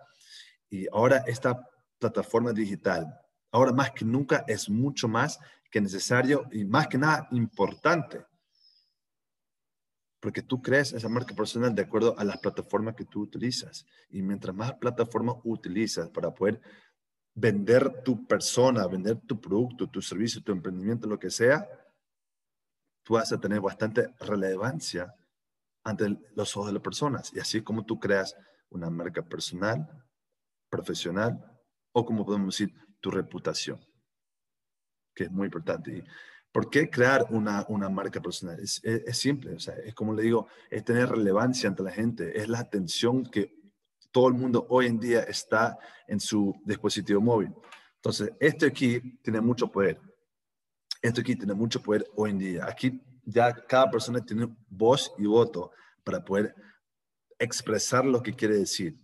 Y 0.71 0.87
ahora 0.93 1.25
esta 1.27 1.61
plataforma 1.99 2.53
digital, 2.53 3.13
ahora 3.51 3.73
más 3.73 3.91
que 3.91 4.05
nunca, 4.05 4.45
es 4.47 4.71
mucho 4.71 5.09
más 5.09 5.41
que 5.69 5.81
necesario 5.81 6.47
y 6.53 6.65
más 6.65 6.87
que 6.87 6.99
nada 6.99 7.27
importante. 7.33 8.25
Porque 10.25 10.41
tú 10.41 10.63
crees 10.63 10.95
esa 10.95 11.11
marca 11.11 11.35
personal 11.35 11.75
de 11.75 11.83
acuerdo 11.83 12.19
a 12.19 12.25
las 12.25 12.39
plataformas 12.39 12.95
que 12.95 13.05
tú 13.05 13.21
utilizas. 13.21 13.85
Y 14.09 14.23
mientras 14.23 14.57
más 14.57 14.73
plataformas 14.73 15.37
utilizas 15.45 16.09
para 16.09 16.35
poder 16.35 16.63
vender 17.35 18.03
tu 18.03 18.27
persona, 18.27 18.87
vender 18.87 19.21
tu 19.27 19.39
producto, 19.39 19.87
tu 19.87 20.01
servicio, 20.01 20.43
tu 20.43 20.51
emprendimiento, 20.51 21.07
lo 21.07 21.19
que 21.19 21.29
sea, 21.29 21.69
tú 23.03 23.13
vas 23.13 23.33
a 23.33 23.39
tener 23.39 23.61
bastante 23.61 24.15
relevancia 24.21 25.15
ante 25.83 26.17
los 26.35 26.57
ojos 26.57 26.69
de 26.69 26.73
las 26.73 26.83
personas. 26.83 27.31
Y 27.35 27.41
así 27.41 27.59
es 27.59 27.63
como 27.63 27.85
tú 27.85 28.01
creas 28.01 28.35
una 28.71 28.89
marca 28.89 29.21
personal, 29.21 29.87
profesional 30.71 31.39
o 31.93 32.07
como 32.07 32.25
podemos 32.25 32.57
decir, 32.57 32.75
tu 32.99 33.11
reputación 33.11 33.79
que 35.15 35.25
es 35.25 35.31
muy 35.31 35.47
importante. 35.47 36.05
¿Por 36.55 36.71
qué 36.71 36.89
crear 36.89 37.27
una, 37.31 37.67
una 37.69 37.89
marca 37.89 38.23
personal? 38.23 38.61
Es, 38.61 38.81
es, 38.85 39.19
simple, 39.19 39.55
o 39.55 39.59
sea, 39.59 39.75
es 39.75 39.93
como 39.93 40.15
le 40.15 40.23
digo, 40.23 40.47
es 40.71 40.85
tener 40.85 41.09
relevancia 41.09 41.69
ante 41.69 41.83
la 41.83 41.91
gente, 41.91 42.41
es 42.41 42.49
la 42.49 42.61
atención 42.61 43.25
que 43.25 43.57
todo 44.13 44.29
el 44.29 44.35
mundo 44.35 44.65
hoy 44.71 44.87
en 44.87 45.01
día 45.01 45.25
está 45.25 45.77
en 46.07 46.21
su 46.21 46.55
dispositivo 46.65 47.21
móvil. 47.21 47.53
Entonces, 47.97 48.31
esto 48.39 48.67
aquí 48.67 49.19
tiene 49.21 49.41
mucho 49.41 49.67
poder. 49.67 50.01
Esto 51.03 51.23
aquí 51.23 51.35
tiene 51.35 51.55
mucho 51.55 51.83
poder 51.83 52.07
hoy 52.15 52.31
en 52.31 52.39
día. 52.39 52.67
Aquí 52.69 53.03
ya 53.25 53.53
cada 53.53 53.91
persona 53.91 54.25
tiene 54.25 54.47
voz 54.69 55.13
y 55.19 55.27
voto 55.27 55.73
para 56.05 56.25
poder 56.25 56.55
expresar 57.37 58.05
lo 58.05 58.23
que 58.23 58.33
quiere 58.33 58.59
decir. 58.59 58.97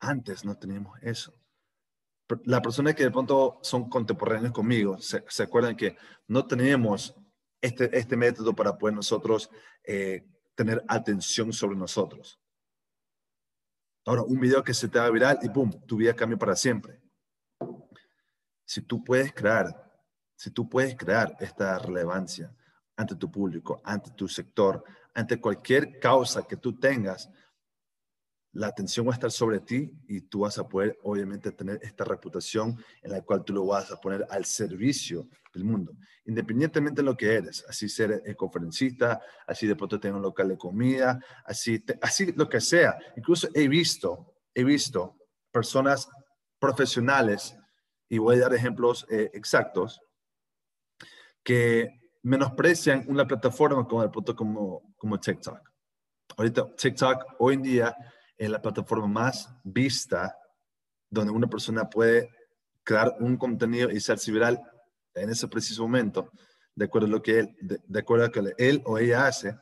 Antes 0.00 0.44
no 0.44 0.58
teníamos 0.58 0.98
eso 1.02 1.32
la 2.44 2.62
persona 2.62 2.94
que 2.94 3.04
de 3.04 3.10
pronto 3.10 3.58
son 3.62 3.88
contemporáneos 3.88 4.52
conmigo 4.52 4.98
se, 4.98 5.22
acuerdan 5.42 5.76
que 5.76 5.96
no 6.26 6.46
teníamos 6.46 7.14
este, 7.60 7.96
este 7.96 8.16
método 8.16 8.54
para 8.54 8.76
poder 8.76 8.94
nosotros 8.94 9.50
eh, 9.84 10.26
tener 10.54 10.82
atención 10.88 11.52
sobre 11.52 11.76
nosotros. 11.76 12.40
Ahora, 14.06 14.22
un 14.22 14.38
video 14.38 14.62
que 14.62 14.74
se 14.74 14.88
te 14.88 14.98
va 14.98 15.10
viral 15.10 15.38
y 15.42 15.48
¡pum! 15.48 15.70
Tu 15.86 15.96
vida 15.96 16.14
cambia 16.14 16.38
para 16.38 16.56
siempre. 16.56 17.00
Si 18.64 18.82
tú 18.82 19.02
puedes 19.02 19.32
crear, 19.32 19.92
si 20.36 20.50
tú 20.50 20.68
puedes 20.68 20.94
crear 20.96 21.34
esta 21.40 21.78
relevancia 21.78 22.54
ante 22.96 23.16
tu 23.16 23.30
público, 23.30 23.80
ante 23.84 24.10
tu 24.10 24.28
sector, 24.28 24.84
ante 25.14 25.40
cualquier 25.40 25.98
causa 25.98 26.46
que 26.46 26.56
tú 26.56 26.78
tengas, 26.78 27.30
la 28.54 28.68
atención 28.68 29.06
va 29.06 29.10
a 29.10 29.14
estar 29.14 29.30
sobre 29.30 29.60
ti 29.60 29.92
y 30.06 30.22
tú 30.22 30.40
vas 30.40 30.58
a 30.58 30.68
poder, 30.68 30.98
obviamente, 31.02 31.50
tener 31.50 31.80
esta 31.82 32.04
reputación 32.04 32.78
en 33.02 33.10
la 33.10 33.20
cual 33.22 33.44
tú 33.44 33.52
lo 33.52 33.66
vas 33.66 33.90
a 33.90 34.00
poner 34.00 34.24
al 34.30 34.44
servicio 34.44 35.28
del 35.52 35.64
mundo, 35.64 35.92
independientemente 36.24 37.02
de 37.02 37.06
lo 37.06 37.16
que 37.16 37.34
eres, 37.34 37.64
así 37.68 37.88
ser 37.88 38.22
eh, 38.24 38.34
conferencista, 38.34 39.20
así 39.46 39.66
de 39.66 39.76
pronto 39.76 39.98
tener 39.98 40.14
un 40.14 40.22
local 40.22 40.48
de 40.48 40.56
comida, 40.56 41.20
así, 41.44 41.84
así 42.00 42.32
lo 42.32 42.48
que 42.48 42.60
sea. 42.60 42.96
Incluso 43.16 43.48
he 43.54 43.68
visto, 43.68 44.34
he 44.54 44.62
visto 44.64 45.16
personas 45.52 46.08
profesionales, 46.58 47.56
y 48.08 48.18
voy 48.18 48.36
a 48.36 48.40
dar 48.40 48.54
ejemplos 48.54 49.04
eh, 49.10 49.30
exactos, 49.34 50.00
que 51.42 51.90
menosprecian 52.22 53.04
una 53.08 53.26
plataforma 53.26 53.86
como, 53.86 54.10
como, 54.36 54.94
como 54.96 55.20
TikTok. 55.20 55.58
Ahorita 56.36 56.74
TikTok 56.74 57.36
hoy 57.38 57.54
en 57.54 57.62
día 57.62 57.96
es 58.36 58.50
la 58.50 58.60
plataforma 58.60 59.06
más 59.06 59.48
vista 59.64 60.36
donde 61.10 61.32
una 61.32 61.46
persona 61.46 61.88
puede 61.88 62.30
crear 62.82 63.14
un 63.20 63.36
contenido 63.36 63.90
y 63.90 64.00
ser 64.00 64.18
viral 64.26 64.60
en 65.14 65.30
ese 65.30 65.48
preciso 65.48 65.82
momento, 65.82 66.30
de 66.74 66.84
acuerdo 66.86 67.06
a 67.06 67.10
lo 67.10 67.22
que 67.22 67.38
él, 67.38 67.56
de, 67.60 67.98
acuerdo 67.98 68.26
a 68.26 68.32
que 68.32 68.52
él 68.58 68.82
o 68.84 68.98
ella 68.98 69.26
hace, 69.26 69.56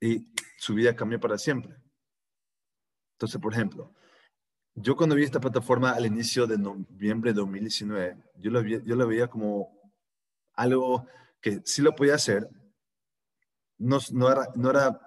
y 0.00 0.32
su 0.58 0.74
vida 0.74 0.94
cambia 0.94 1.18
para 1.18 1.38
siempre. 1.38 1.74
Entonces, 3.14 3.40
por 3.40 3.52
ejemplo, 3.52 3.94
yo 4.74 4.96
cuando 4.96 5.14
vi 5.14 5.24
esta 5.24 5.40
plataforma 5.40 5.90
al 5.90 6.06
inicio 6.06 6.46
de 6.46 6.58
noviembre 6.58 7.32
de 7.32 7.40
2019, 7.40 8.16
yo 8.36 8.50
lo, 8.50 8.62
yo 8.62 8.96
lo 8.96 9.06
veía 9.06 9.28
como 9.28 9.78
algo 10.54 11.06
que 11.40 11.60
sí 11.64 11.82
lo 11.82 11.94
podía 11.94 12.14
hacer, 12.14 12.48
no, 13.78 13.98
no, 14.12 14.30
era, 14.30 14.48
no 14.54 14.70
era 14.70 15.00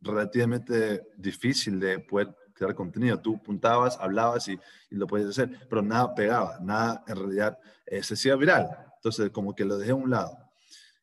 relativamente 0.00 1.02
difícil 1.16 1.80
de 1.80 2.00
poder 2.00 2.34
crear 2.52 2.74
contenido. 2.74 3.20
Tú 3.20 3.40
puntabas, 3.42 3.98
hablabas 3.98 4.48
y, 4.48 4.58
lo 4.90 5.06
podías 5.06 5.30
hacer, 5.30 5.66
pero 5.68 5.82
nada 5.82 6.14
pegaba, 6.14 6.58
nada 6.60 7.04
en 7.06 7.16
realidad 7.16 7.58
eh, 7.86 8.02
se 8.02 8.14
hacía 8.14 8.36
viral. 8.36 8.68
Entonces, 8.96 9.30
como 9.30 9.54
que 9.54 9.64
lo 9.64 9.78
dejé 9.78 9.92
a 9.92 9.96
un 9.96 10.10
lado. 10.10 10.36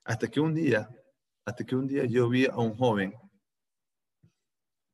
Hasta 0.03 0.27
que 0.27 0.39
un 0.39 0.53
día, 0.53 0.89
hasta 1.45 1.65
que 1.65 1.75
un 1.75 1.87
día 1.87 2.05
yo 2.05 2.29
vi 2.29 2.45
a 2.45 2.57
un 2.57 2.75
joven, 2.75 3.13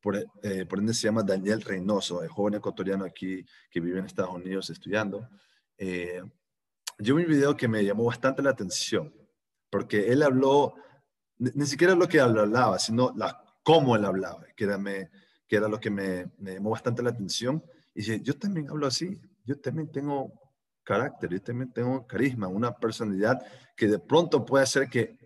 por, 0.00 0.16
eh, 0.16 0.66
por 0.66 0.78
ende 0.78 0.94
se 0.94 1.06
llama 1.06 1.22
Daniel 1.22 1.60
Reynoso, 1.60 2.22
el 2.22 2.28
joven 2.28 2.54
ecuatoriano 2.54 3.04
aquí 3.04 3.44
que 3.70 3.80
vive 3.80 3.98
en 3.98 4.06
Estados 4.06 4.34
Unidos 4.34 4.70
estudiando. 4.70 5.28
Eh, 5.78 6.22
yo 6.98 7.14
vi 7.16 7.24
un 7.24 7.28
video 7.28 7.56
que 7.56 7.68
me 7.68 7.84
llamó 7.84 8.04
bastante 8.04 8.42
la 8.42 8.50
atención, 8.50 9.14
porque 9.70 10.12
él 10.12 10.22
habló, 10.22 10.74
ni, 11.38 11.66
siquiera 11.66 11.94
lo 11.94 12.08
que 12.08 12.20
hablaba, 12.20 12.78
sino 12.78 13.12
las 13.16 13.34
cómo 13.62 13.96
él 13.96 14.04
hablaba, 14.04 14.44
que 14.56 14.64
era, 14.64 14.78
me, 14.78 15.10
que 15.46 15.56
era 15.56 15.68
lo 15.68 15.78
que 15.80 15.90
me, 15.90 16.30
me, 16.38 16.54
llamó 16.54 16.70
bastante 16.70 17.02
la 17.02 17.10
atención. 17.10 17.62
Y 17.94 18.00
dije, 18.00 18.20
yo 18.22 18.38
también 18.38 18.68
hablo 18.70 18.86
así, 18.86 19.20
yo 19.44 19.58
también 19.60 19.90
tengo 19.90 20.32
carácter, 20.82 21.30
yo 21.30 21.42
también 21.42 21.72
tengo 21.72 22.06
carisma, 22.06 22.48
una 22.48 22.76
personalidad 22.76 23.40
que 23.76 23.86
de 23.86 23.98
pronto 23.98 24.44
puede 24.44 24.64
hacer 24.64 24.88
que 24.88 25.16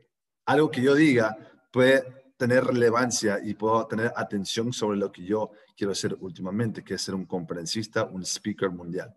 algo 0.44 0.70
que 0.70 0.82
yo 0.82 0.94
diga 0.94 1.36
puede 1.72 2.04
tener 2.36 2.64
relevancia 2.64 3.40
y 3.42 3.54
puedo 3.54 3.86
tener 3.86 4.12
atención 4.14 4.72
sobre 4.72 4.98
lo 4.98 5.10
que 5.10 5.24
yo 5.24 5.50
quiero 5.76 5.92
hacer 5.92 6.16
últimamente, 6.20 6.84
que 6.84 6.94
es 6.94 7.02
ser 7.02 7.14
un 7.14 7.24
conferencista, 7.24 8.04
un 8.04 8.22
speaker 8.24 8.70
mundial. 8.70 9.14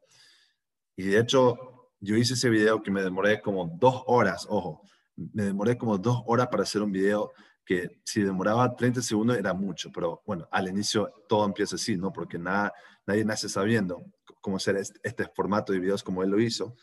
Y 0.96 1.04
de 1.04 1.20
hecho, 1.20 1.92
yo 2.00 2.16
hice 2.16 2.34
ese 2.34 2.50
video 2.50 2.82
que 2.82 2.92
me 2.92 3.02
demoré 3.02 3.42
como 3.42 3.68
dos 3.68 4.04
horas, 4.08 4.46
ojo, 4.50 4.82
me 5.16 5.44
demoré 5.44 5.78
como 5.78 5.98
dos 5.98 6.24
horas 6.26 6.48
para 6.48 6.64
hacer 6.64 6.82
un 6.82 6.92
video 6.92 7.32
que 7.70 8.02
si 8.04 8.24
demoraba 8.24 8.76
30 8.76 9.00
segundos 9.00 9.38
era 9.38 9.54
mucho, 9.54 9.92
pero 9.92 10.24
bueno, 10.26 10.48
al 10.50 10.70
inicio 10.70 11.08
todo 11.28 11.46
empieza 11.46 11.76
así, 11.76 11.96
¿no? 11.98 12.12
Porque 12.12 12.40
nada, 12.40 12.74
nadie 13.06 13.24
nace 13.24 13.48
sabiendo 13.48 14.04
cómo 14.42 14.58
hacer 14.58 14.76
este, 14.78 15.28
formato 15.36 15.72
de 15.72 15.80
videos 15.80 16.02
como 16.02 16.24
él 16.24 16.32
lo 16.32 16.40
hizo. 16.40 16.76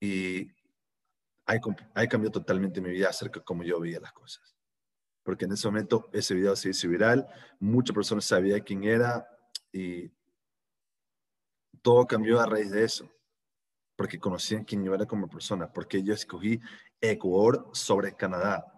Y 0.00 0.48
ahí, 1.46 1.60
ahí 1.94 2.08
cambió 2.08 2.32
totalmente 2.32 2.80
mi 2.80 2.90
vida 2.90 3.10
acerca 3.10 3.38
de 3.38 3.44
cómo 3.44 3.62
yo 3.62 3.78
veía 3.78 4.00
las 4.00 4.12
cosas. 4.12 4.56
Porque 5.22 5.44
en 5.44 5.52
ese 5.52 5.68
momento 5.68 6.10
ese 6.12 6.34
video 6.34 6.56
se 6.56 6.70
hizo 6.70 6.88
viral, 6.88 7.24
muchas 7.60 7.94
personas 7.94 8.24
sabían 8.24 8.62
quién 8.62 8.82
era 8.82 9.24
y 9.70 10.10
todo 11.80 12.04
cambió 12.08 12.40
a 12.40 12.46
raíz 12.46 12.72
de 12.72 12.82
eso. 12.82 13.08
Porque 13.94 14.18
conocían 14.18 14.64
quién 14.64 14.82
yo 14.82 14.92
era 14.96 15.06
como 15.06 15.28
persona, 15.28 15.72
porque 15.72 16.02
yo 16.02 16.12
escogí 16.12 16.58
Ecuador 17.00 17.70
sobre 17.72 18.16
Canadá 18.16 18.77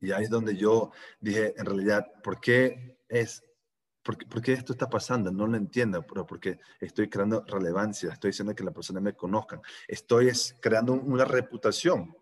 y 0.00 0.12
ahí 0.12 0.24
es 0.24 0.30
donde 0.30 0.56
yo 0.56 0.92
dije, 1.20 1.54
en 1.56 1.66
realidad, 1.66 2.06
¿por 2.22 2.40
qué 2.40 2.98
es, 3.08 3.42
por 4.02 4.42
qué, 4.42 4.54
esto 4.54 4.72
está 4.72 4.88
pasando? 4.88 5.30
No 5.30 5.46
lo 5.46 5.56
entiendo, 5.56 6.04
pero 6.06 6.26
porque 6.26 6.58
estoy 6.80 7.08
creando 7.08 7.44
relevancia, 7.46 8.12
estoy 8.12 8.30
haciendo 8.30 8.54
que 8.54 8.64
la 8.64 8.72
persona 8.72 9.00
me 9.00 9.14
conozca, 9.14 9.60
estoy 9.86 10.30
creando 10.60 10.94
una 10.94 11.24
reputación. 11.24 12.16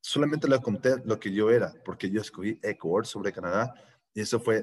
Solamente 0.00 0.48
le 0.48 0.60
conté 0.60 0.96
lo 1.04 1.18
que 1.18 1.32
yo 1.32 1.50
era, 1.50 1.74
porque 1.84 2.08
yo 2.10 2.20
escogí 2.20 2.58
Ecuador 2.62 3.06
sobre 3.06 3.32
Canadá 3.32 3.74
y 4.14 4.22
eso 4.22 4.40
fue 4.40 4.62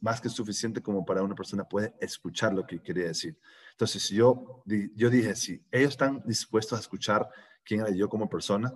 más 0.00 0.20
que 0.20 0.28
suficiente 0.28 0.80
como 0.80 1.04
para 1.04 1.22
una 1.22 1.34
persona 1.34 1.64
puede 1.64 1.94
escuchar 2.00 2.54
lo 2.54 2.64
que 2.64 2.80
quería 2.80 3.06
decir. 3.06 3.36
Entonces, 3.72 4.08
yo, 4.08 4.62
yo 4.94 5.10
dije, 5.10 5.34
si 5.34 5.60
ellos 5.72 5.90
están 5.90 6.22
dispuestos 6.24 6.78
a 6.78 6.80
escuchar 6.80 7.28
quién 7.64 7.80
era 7.80 7.90
yo 7.90 8.08
como 8.08 8.28
persona, 8.28 8.72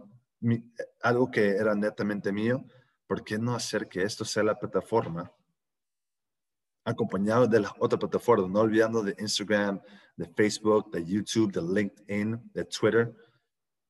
algo 1.02 1.30
que 1.30 1.50
era 1.50 1.74
netamente 1.74 2.32
mío, 2.32 2.64
¿por 3.06 3.24
qué 3.24 3.38
no 3.38 3.54
hacer 3.54 3.88
que 3.88 4.02
esto 4.02 4.24
sea 4.24 4.42
la 4.42 4.58
plataforma? 4.58 5.32
Acompañado 6.84 7.46
de 7.46 7.60
las 7.60 7.72
otras 7.78 7.98
plataformas, 7.98 8.50
no 8.50 8.60
olvidando 8.60 9.02
de 9.02 9.14
Instagram, 9.18 9.80
de 10.16 10.26
Facebook, 10.26 10.90
de 10.90 11.04
YouTube, 11.04 11.52
de 11.52 11.62
LinkedIn, 11.62 12.50
de 12.52 12.64
Twitter. 12.64 13.14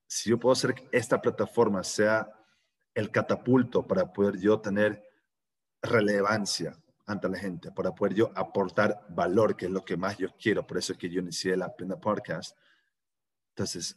Si 0.07 0.31
yo 0.31 0.39
puedo 0.39 0.53
hacer 0.53 0.75
que 0.75 0.89
esta 0.93 1.21
plataforma 1.21 1.85
sea 1.85 2.29
el 2.95 3.11
catapulto 3.11 3.87
para 3.87 4.13
poder 4.13 4.39
yo 4.39 4.61
tener 4.61 5.03
relevancia 5.83 6.77
ante 7.07 7.29
la 7.29 7.39
gente, 7.39 7.71
para 7.73 7.95
poder 7.95 8.15
yo 8.15 8.33
aportar 8.35 9.07
valor, 9.09 9.57
que 9.57 9.67
es 9.67 9.71
lo 9.71 9.85
que 9.85 9.97
más 9.97 10.19
yo 10.19 10.29
quiero, 10.39 10.67
por 10.67 10.79
eso 10.79 10.93
es 10.93 10.99
que 10.99 11.09
yo 11.09 11.21
inicié 11.21 11.57
la 11.57 11.75
Plena 11.75 11.97
Podcast. 11.97 12.57
Entonces, 13.51 13.97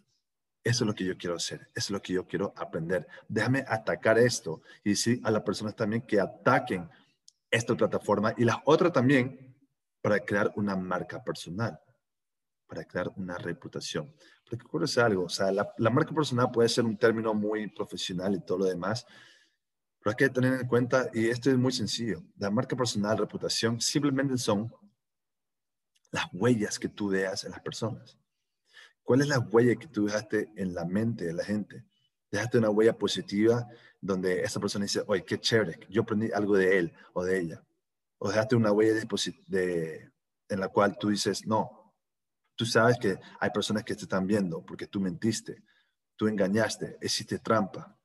eso 0.63 0.83
es 0.83 0.87
lo 0.87 0.93
que 0.93 1.05
yo 1.05 1.17
quiero 1.17 1.35
hacer, 1.35 1.61
eso 1.73 1.87
es 1.87 1.89
lo 1.89 2.01
que 2.01 2.13
yo 2.13 2.27
quiero 2.27 2.53
aprender. 2.55 3.07
Déjame 3.27 3.65
atacar 3.67 4.19
esto 4.19 4.61
y 4.83 4.91
decir 4.91 5.19
a 5.23 5.31
las 5.31 5.41
personas 5.41 5.75
también 5.75 6.03
que 6.03 6.19
ataquen 6.19 6.89
esta 7.49 7.75
plataforma 7.75 8.33
y 8.37 8.45
las 8.45 8.57
otras 8.65 8.93
también 8.93 9.55
para 10.01 10.19
crear 10.19 10.51
una 10.55 10.75
marca 10.75 11.23
personal, 11.23 11.79
para 12.67 12.85
crear 12.85 13.11
una 13.15 13.37
reputación. 13.37 14.13
Porque 14.47 14.65
ocurre 14.65 14.85
algo, 15.01 15.25
o 15.25 15.29
sea, 15.29 15.51
la, 15.51 15.89
marca 15.89 16.13
personal 16.13 16.51
puede 16.51 16.69
ser 16.69 16.85
un 16.85 16.97
término 16.97 17.33
muy 17.33 17.67
profesional 17.67 18.35
y 18.35 18.41
todo 18.41 18.59
lo 18.59 18.65
demás, 18.65 19.05
pero 19.99 20.11
hay 20.11 20.15
que 20.15 20.29
tener 20.29 20.59
en 20.59 20.67
cuenta, 20.67 21.09
y 21.13 21.29
esto 21.29 21.49
es 21.49 21.57
muy 21.57 21.71
sencillo, 21.71 22.23
la 22.37 22.49
marca 22.49 22.75
personal, 22.75 23.17
reputación, 23.17 23.79
simplemente 23.79 24.37
son 24.37 24.73
las 26.11 26.25
huellas 26.33 26.77
que 26.77 26.89
tú 26.89 27.09
dejas 27.09 27.45
en 27.45 27.51
las 27.51 27.61
personas. 27.61 28.20
¿Cuál 29.03 29.21
es 29.21 29.27
la 29.27 29.39
huella 29.39 29.75
que 29.75 29.87
tú 29.87 30.05
dejaste 30.05 30.51
en 30.55 30.73
la 30.73 30.85
mente 30.85 31.25
de 31.25 31.33
la 31.33 31.43
gente? 31.43 31.85
Dejaste 32.31 32.57
una 32.57 32.69
huella 32.69 32.97
positiva 32.97 33.67
donde 33.99 34.41
esa 34.41 34.59
persona 34.59 34.85
dice, 34.85 35.03
oye, 35.07 35.23
qué 35.23 35.39
chévere, 35.39 35.79
yo 35.89 36.03
aprendí 36.03 36.31
algo 36.31 36.55
de 36.55 36.77
él 36.77 36.93
o 37.13 37.23
de 37.23 37.39
ella. 37.39 37.63
O 38.17 38.29
dejaste 38.29 38.55
una 38.55 38.71
huella 38.71 38.93
de, 39.47 40.11
en 40.49 40.59
la 40.59 40.69
cual 40.69 40.97
tú 40.97 41.09
dices, 41.09 41.45
no, 41.45 41.81
Tú 42.61 42.67
sabes 42.67 42.99
que 42.99 43.19
hay 43.39 43.49
personas 43.49 43.83
que 43.83 43.95
te 43.95 44.03
están 44.03 44.27
viendo 44.27 44.63
porque 44.63 44.85
tú 44.85 44.99
mentiste, 44.99 45.63
tú 46.15 46.27
engañaste, 46.27 46.95
hiciste 47.01 47.39
trampa. 47.39 47.97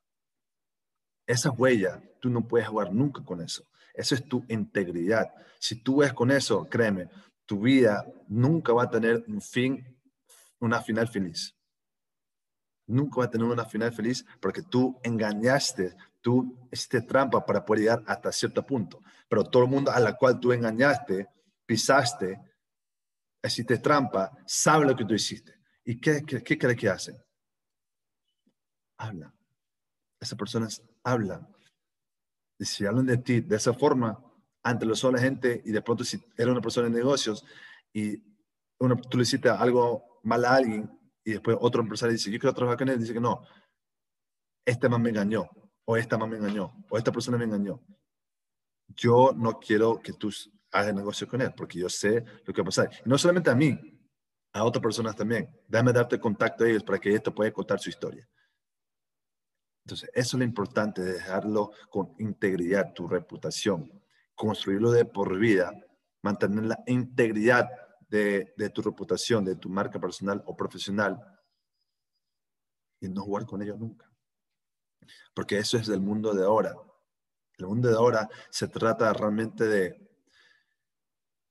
Esa 1.26 1.50
huella, 1.50 2.02
tú 2.20 2.30
no 2.30 2.48
puedes 2.48 2.66
jugar 2.66 2.90
nunca 2.90 3.22
con 3.22 3.42
eso. 3.42 3.68
Eso 3.92 4.14
es 4.14 4.26
tu 4.26 4.46
integridad. 4.48 5.30
Si 5.58 5.82
tú 5.82 5.98
ves 5.98 6.14
con 6.14 6.30
eso, 6.30 6.66
créeme, 6.70 7.10
tu 7.44 7.60
vida 7.60 8.06
nunca 8.28 8.72
va 8.72 8.84
a 8.84 8.90
tener 8.90 9.24
un 9.28 9.42
fin, 9.42 9.95
una 10.60 10.80
final 10.80 11.08
feliz. 11.08 11.54
Nunca 12.88 13.18
va 13.18 13.24
a 13.24 13.30
tener 13.30 13.46
una 13.46 13.64
final 13.64 13.92
feliz 13.92 14.24
porque 14.40 14.62
tú 14.62 14.98
engañaste, 15.02 15.96
tú 16.20 16.68
hiciste 16.70 17.02
trampa 17.02 17.44
para 17.44 17.64
poder 17.64 17.80
llegar 17.80 18.04
hasta 18.06 18.30
cierto 18.30 18.64
punto. 18.64 19.02
Pero 19.28 19.44
todo 19.44 19.64
el 19.64 19.70
mundo 19.70 19.90
a 19.90 19.98
la 19.98 20.16
cual 20.16 20.38
tú 20.38 20.52
engañaste, 20.52 21.28
pisaste, 21.66 22.40
hiciste 23.42 23.78
trampa, 23.78 24.30
sabe 24.46 24.86
lo 24.86 24.94
que 24.94 25.04
tú 25.04 25.14
hiciste. 25.14 25.54
¿Y 25.84 26.00
qué, 26.00 26.24
qué, 26.24 26.42
qué 26.42 26.58
cree 26.58 26.76
que 26.76 26.88
hacen? 26.88 27.16
Hablan. 28.98 29.32
Esas 30.20 30.38
personas 30.38 30.82
hablan. 31.02 31.46
Y 32.58 32.64
si 32.64 32.86
hablan 32.86 33.06
de 33.06 33.18
ti 33.18 33.40
de 33.40 33.56
esa 33.56 33.74
forma, 33.74 34.22
ante 34.62 34.86
los 34.86 35.02
ojos 35.04 35.14
la 35.14 35.22
gente, 35.22 35.62
y 35.64 35.70
de 35.70 35.82
pronto 35.82 36.02
si 36.04 36.16
eres 36.36 36.50
una 36.50 36.60
persona 36.60 36.88
de 36.88 36.94
negocios 36.94 37.44
y 37.92 38.18
tú 38.78 39.16
le 39.16 39.22
hiciste 39.22 39.48
algo 39.48 40.15
mal 40.26 40.44
a 40.44 40.56
alguien 40.56 40.90
y 41.24 41.32
después 41.32 41.56
otro 41.60 41.80
empresario 41.80 42.12
dice, 42.12 42.30
yo 42.30 42.38
quiero 42.38 42.54
trabajar 42.54 42.78
con 42.78 42.88
él, 42.88 42.98
dice 42.98 43.12
que 43.12 43.20
no, 43.20 43.42
este 44.64 44.88
man 44.88 45.00
me 45.00 45.10
engañó, 45.10 45.48
o 45.84 45.96
esta 45.96 46.18
man 46.18 46.30
me 46.30 46.36
engañó, 46.36 46.74
o 46.90 46.98
esta 46.98 47.12
persona 47.12 47.38
me 47.38 47.44
engañó. 47.44 47.80
Yo 48.88 49.32
no 49.34 49.58
quiero 49.58 50.00
que 50.00 50.12
tú 50.12 50.30
hagas 50.72 50.94
negocio 50.94 51.26
con 51.26 51.40
él, 51.40 51.52
porque 51.56 51.78
yo 51.78 51.88
sé 51.88 52.24
lo 52.44 52.52
que 52.52 52.60
va 52.60 52.64
a 52.64 52.66
pasar. 52.66 52.90
No 53.04 53.16
solamente 53.18 53.50
a 53.50 53.54
mí, 53.54 53.78
a 54.52 54.64
otras 54.64 54.82
personas 54.82 55.14
también. 55.14 55.48
Déjame 55.68 55.92
darte 55.92 56.18
contacto 56.18 56.64
a 56.64 56.68
ellos 56.68 56.82
para 56.82 56.98
que 56.98 57.10
ellos 57.10 57.22
te 57.22 57.30
puedan 57.30 57.52
contar 57.52 57.78
su 57.78 57.90
historia. 57.90 58.28
Entonces, 59.84 60.10
eso 60.14 60.36
es 60.36 60.38
lo 60.38 60.44
importante, 60.44 61.02
dejarlo 61.02 61.70
con 61.90 62.14
integridad, 62.18 62.92
tu 62.92 63.06
reputación, 63.06 64.02
construirlo 64.34 64.90
de 64.90 65.04
por 65.04 65.38
vida, 65.38 65.72
mantener 66.22 66.64
la 66.64 66.82
integridad 66.86 67.68
de, 68.08 68.70
tu 68.72 68.82
reputación, 68.82 69.44
de 69.44 69.56
tu 69.56 69.68
marca 69.68 70.00
personal 70.00 70.42
o 70.46 70.56
profesional 70.56 71.18
y 73.00 73.08
no 73.08 73.22
jugar 73.22 73.46
con 73.46 73.62
ello 73.62 73.76
nunca. 73.76 74.10
Porque 75.34 75.58
eso 75.58 75.76
es 75.76 75.86
del 75.86 76.00
mundo 76.00 76.34
de 76.34 76.44
ahora. 76.44 76.74
El 77.58 77.66
mundo 77.66 77.88
de 77.88 77.94
ahora 77.94 78.28
se 78.50 78.68
trata 78.68 79.12
realmente 79.12 79.64
de, 79.64 80.10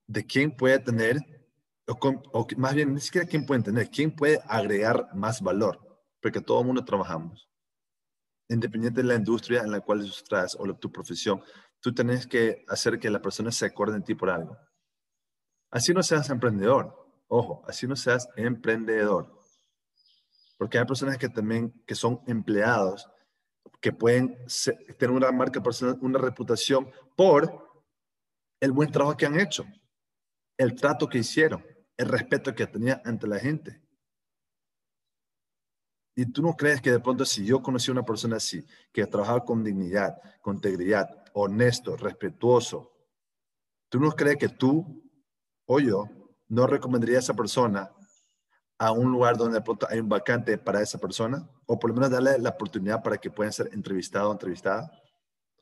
de 0.07 0.25
quién 0.25 0.55
puede 0.55 0.79
tener, 0.79 1.17
o, 1.87 2.47
más 2.57 2.73
bien 2.73 2.93
ni 2.93 3.01
siquiera 3.01 3.27
quién 3.27 3.45
puede 3.45 3.63
tener, 3.63 3.89
quién 3.89 4.15
puede 4.15 4.39
agregar 4.47 5.09
más 5.15 5.41
valor, 5.41 5.79
porque 6.21 6.41
todo 6.41 6.61
el 6.61 6.67
mundo 6.67 6.85
trabajamos 6.85 7.49
independiente 8.49 9.01
de 9.01 9.07
la 9.07 9.15
industria 9.15 9.61
en 9.61 9.71
la 9.71 9.81
cual 9.81 10.05
estás 10.05 10.55
o 10.59 10.73
tu 10.75 10.91
profesión, 10.91 11.41
tú 11.79 11.93
tienes 11.93 12.27
que 12.27 12.63
hacer 12.67 12.99
que 12.99 13.09
la 13.09 13.21
persona 13.21 13.51
se 13.51 13.65
acuerde 13.65 13.99
de 13.99 14.05
ti 14.05 14.15
por 14.15 14.29
algo. 14.29 14.57
Así 15.75 15.93
no 15.93 16.01
seas 16.03 16.29
emprendedor, 16.29 17.05
ojo, 17.27 17.61
así 17.67 17.85
no 17.85 17.97
seas 17.97 18.29
emprendedor. 18.37 19.29
Porque 20.57 20.79
hay 20.79 20.85
personas 20.85 21.17
que 21.17 21.27
también, 21.27 21.69
que 21.85 21.95
son 21.95 22.21
empleados, 22.27 23.11
que 23.81 23.91
pueden 23.91 24.37
tener 24.97 25.13
una 25.13 25.33
marca 25.33 25.61
personal, 25.61 25.97
una 25.99 26.17
reputación 26.17 26.89
por 27.17 27.83
el 28.61 28.71
buen 28.71 28.89
trabajo 28.89 29.17
que 29.17 29.25
han 29.25 29.37
hecho, 29.37 29.65
el 30.57 30.75
trato 30.75 31.09
que 31.09 31.17
hicieron, 31.17 31.61
el 31.97 32.07
respeto 32.07 32.55
que 32.55 32.67
tenían 32.67 33.01
ante 33.03 33.27
la 33.27 33.37
gente. 33.37 33.81
Y 36.15 36.31
tú 36.31 36.41
no 36.41 36.53
crees 36.53 36.79
que 36.81 36.91
de 36.91 37.01
pronto 37.01 37.25
si 37.25 37.45
yo 37.45 37.61
conocí 37.61 37.91
a 37.91 37.95
una 37.95 38.05
persona 38.05 38.37
así, 38.37 38.65
que 38.93 39.05
trabajaba 39.07 39.43
con 39.43 39.61
dignidad, 39.61 40.15
con 40.39 40.55
integridad, 40.55 41.09
honesto, 41.33 41.97
respetuoso, 41.97 42.93
tú 43.89 43.99
no 43.99 44.13
crees 44.13 44.37
que 44.37 44.47
tú 44.47 45.04
o 45.65 45.79
yo 45.79 46.09
no 46.47 46.67
recomendaría 46.67 47.17
a 47.17 47.19
esa 47.19 47.33
persona 47.33 47.91
a 48.77 48.91
un 48.91 49.11
lugar 49.11 49.37
donde 49.37 49.59
de 49.59 49.63
pronto 49.63 49.87
hay 49.89 49.99
un 49.99 50.09
vacante 50.09 50.57
para 50.57 50.81
esa 50.81 50.97
persona? 50.97 51.49
O 51.65 51.79
por 51.79 51.89
lo 51.89 51.95
menos 51.95 52.09
darle 52.09 52.37
la 52.39 52.49
oportunidad 52.49 53.01
para 53.01 53.17
que 53.17 53.31
puedan 53.31 53.53
ser 53.53 53.69
entrevistado 53.73 54.29
o 54.29 54.31
entrevistada. 54.31 54.91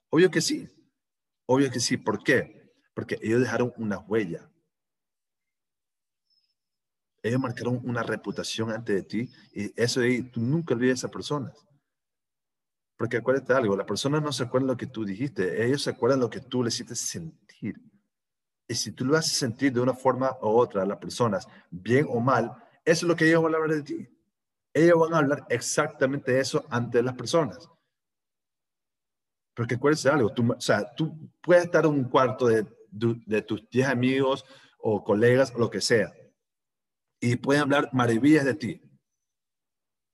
Obvio 0.09 0.29
que 0.31 0.41
sí. 0.41 0.69
Obvio 1.45 1.71
que 1.71 1.79
sí. 1.79 1.97
¿Por 1.97 2.23
qué? 2.23 2.73
Porque 2.93 3.17
ellos 3.21 3.41
dejaron 3.41 3.73
una 3.77 3.99
huella 3.99 4.49
ellos 7.23 7.39
marcaron 7.39 7.79
una 7.85 8.03
reputación 8.03 8.69
ante 8.69 8.93
de 8.93 9.03
ti 9.03 9.29
y 9.53 9.81
eso 9.81 10.01
de 10.01 10.07
ahí, 10.07 10.23
tú 10.23 10.41
nunca 10.41 10.75
olvides 10.75 11.05
a 11.05 11.09
personas. 11.09 11.57
Porque 12.97 13.17
acuérdate 13.17 13.53
algo, 13.53 13.77
las 13.77 13.87
personas 13.87 14.21
no 14.21 14.31
se 14.33 14.43
acuerdan 14.43 14.67
lo 14.67 14.77
que 14.77 14.87
tú 14.87 15.05
dijiste, 15.05 15.65
ellos 15.65 15.81
se 15.81 15.89
acuerdan 15.89 16.19
lo 16.19 16.29
que 16.29 16.41
tú 16.41 16.63
les 16.63 16.75
hiciste 16.75 16.95
sentir. 16.95 17.75
Y 18.73 18.75
si 18.75 18.91
tú 18.91 19.05
lo 19.05 19.15
haces 19.15 19.33
sentir 19.33 19.71
de 19.71 19.81
una 19.81 19.93
forma 19.93 20.35
u 20.41 20.47
otra 20.47 20.81
a 20.81 20.85
las 20.87 20.97
personas, 20.97 21.47
bien 21.69 22.07
o 22.09 22.19
mal, 22.19 22.51
eso 22.83 23.05
es 23.05 23.07
lo 23.07 23.15
que 23.15 23.27
ellos 23.27 23.43
van 23.43 23.53
a 23.53 23.57
hablar 23.57 23.77
de 23.77 23.83
ti. 23.83 24.09
Ellos 24.73 24.97
van 24.97 25.13
a 25.13 25.17
hablar 25.19 25.45
exactamente 25.47 26.39
eso 26.39 26.65
ante 26.71 27.03
las 27.03 27.13
personas. 27.13 27.69
Porque 29.53 29.75
acuérdate 29.75 30.09
algo, 30.09 30.33
tú, 30.33 30.53
o 30.53 30.59
sea, 30.59 30.91
tú 30.95 31.29
puedes 31.39 31.65
estar 31.65 31.85
en 31.85 31.91
un 31.91 32.05
cuarto 32.05 32.47
de, 32.47 32.65
de 32.89 33.41
tus 33.43 33.69
10 33.69 33.89
amigos 33.89 34.43
o 34.79 35.03
colegas 35.03 35.53
o 35.55 35.59
lo 35.59 35.69
que 35.69 35.79
sea 35.79 36.11
y 37.19 37.35
pueden 37.35 37.61
hablar 37.61 37.89
maravillas 37.93 38.43
de 38.43 38.55
ti. 38.55 38.81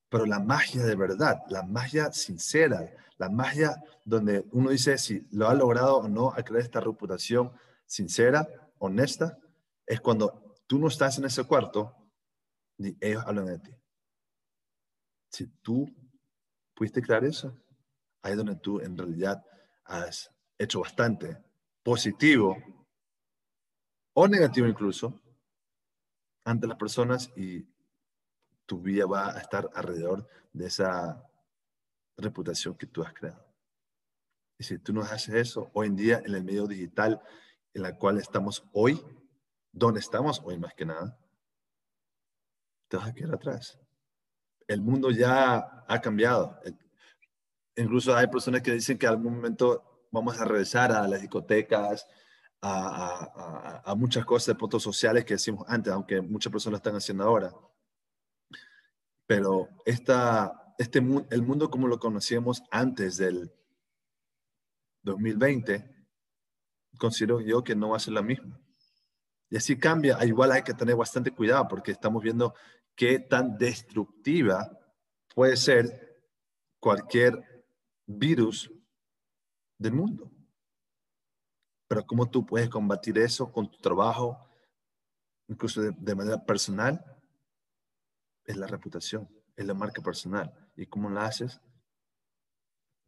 Pero 0.10 0.26
la 0.26 0.41
magia 0.41 0.84
de 0.84 0.95
verdad, 0.98 1.43
la 1.48 1.63
magia 1.63 2.12
sincera, 2.12 2.91
la 3.17 3.30
magia 3.30 3.82
donde 4.04 4.45
uno 4.52 4.69
dice 4.69 4.98
si 4.98 5.26
lo 5.32 5.48
ha 5.48 5.54
logrado 5.54 6.00
o 6.00 6.10
no 6.10 6.34
a 6.34 6.43
crear 6.43 6.62
esta 6.62 6.82
reputación 6.82 7.54
sincera, 7.89 8.47
honesta, 8.78 9.38
es 9.86 9.99
cuando 9.99 10.56
tú 10.67 10.78
no 10.78 10.88
estás 10.88 11.17
en 11.17 11.25
ese 11.25 11.43
cuarto 11.43 11.95
ni 12.78 12.95
ellos 13.02 13.23
hablan 13.25 13.47
de 13.47 13.60
ti. 13.60 13.71
Si 15.32 15.47
tú 15.62 15.89
pudiste 16.75 17.02
crear 17.02 17.25
eso, 17.25 17.52
ahí 18.21 18.32
es 18.32 18.38
donde 18.38 18.56
tú 18.56 18.80
en 18.80 18.95
realidad 18.95 19.43
has 19.86 20.32
hecho 20.58 20.82
bastante 20.82 21.43
positivo 21.84 22.56
o 24.13 24.28
negativo 24.28 24.67
incluso 24.67 25.19
ante 26.45 26.67
las 26.67 26.78
personas 26.78 27.32
y 27.36 27.67
tu 28.65 28.80
vida 28.82 29.06
va 29.08 29.36
a 29.36 29.39
estar 29.39 29.69
alrededor 29.73 30.28
de 30.54 30.67
esa 30.67 31.23
reputación 32.17 32.75
que 32.75 32.86
tú 32.86 33.02
has 33.02 33.13
creado. 33.13 33.43
Y 34.60 34.63
si 34.63 34.78
tú 34.78 34.93
no 34.93 35.02
haces 35.02 35.34
eso, 35.36 35.71
hoy 35.73 35.88
en 35.88 35.95
día 35.95 36.21
en 36.23 36.36
el 36.36 36.43
medio 36.43 36.67
digital 36.67 37.21
en 37.80 37.86
el 37.86 37.98
cual 37.98 38.18
estamos 38.18 38.63
hoy, 38.74 39.02
donde 39.72 40.00
estamos 40.00 40.42
hoy 40.44 40.58
más 40.58 40.74
que 40.74 40.86
nada, 40.86 41.18
te 42.88 42.98
vas 42.98 43.08
a 43.08 43.13
quedar 43.13 43.36
atrás. 43.36 43.80
El 44.68 44.82
mundo 44.82 45.12
ya 45.12 45.84
ha 45.88 46.02
cambiado. 46.02 46.60
Incluso 47.76 48.15
hay 48.15 48.28
personas 48.28 48.62
que 48.62 48.74
dicen 48.74 48.98
que 48.98 49.06
en 49.06 49.13
algún 49.13 49.36
momento 49.36 50.08
vamos 50.12 50.39
a 50.39 50.46
regresar 50.46 50.92
a 50.92 51.08
las 51.08 51.22
discotecas, 51.22 52.06
a, 52.62 53.94
muchas 53.96 54.26
cosas 54.26 54.48
de 54.48 54.56
puntos 54.56 54.84
sociales 54.84 55.26
que 55.26 55.36
decimos 55.36 55.65
antes, 55.68 55.94
aunque 55.94 56.22
muchas 56.22 56.52
personas 56.52 56.80
están 56.80 56.96
haciendo 56.96 57.24
ahora. 57.24 57.54
Pero 59.26 59.70
esta, 59.86 60.74
este, 60.78 61.00
el 61.00 61.42
mundo 61.42 61.70
como 61.70 61.88
lo 61.88 62.00
conocíamos 62.00 62.63
antes 62.72 63.18
del 63.18 63.52
2020, 65.04 65.99
considero 66.97 67.41
yo 67.41 67.63
que 67.63 67.75
no 67.75 67.89
va 67.89 67.97
a 67.97 68.02
ser 68.02 68.13
la 68.13 68.21
misma. 68.21 68.60
Y 69.49 69.58
así 69.58 69.78
cambia, 69.78 70.23
igual 70.25 70.52
hay 70.52 70.63
que 70.63 70.73
tener 70.73 70.95
bastante 70.95 71.32
cuidado 71.32 71.67
porque 71.67 71.91
estamos 71.91 72.21
viendo 72.21 72.54
qué 72.95 73.19
tan 73.19 73.58
destructiva 73.58 74.69
puede 75.34 75.58
ser 75.58 76.21
cualquier 76.80 77.65
virus 78.06 78.71
del 79.78 79.93
mundo. 79.93 80.32
Pero 81.88 82.06
¿cómo 82.06 82.30
tú 82.30 82.45
puedes 82.45 82.69
combatir 82.69 83.17
eso 83.17 83.52
con 83.52 83.69
tu 83.69 83.78
trabajo, 83.80 84.47
incluso 85.47 85.82
de, 85.82 86.15
manera 86.15 86.43
personal? 86.45 87.04
Es 88.45 88.58
la 88.58 88.67
reputación, 88.67 89.28
es 89.56 89.65
la 89.65 89.73
marca 89.73 90.02
personal. 90.02 90.54
¿Y 90.75 90.86
cómo 90.86 91.10
la 91.10 91.25
haces? 91.25 91.60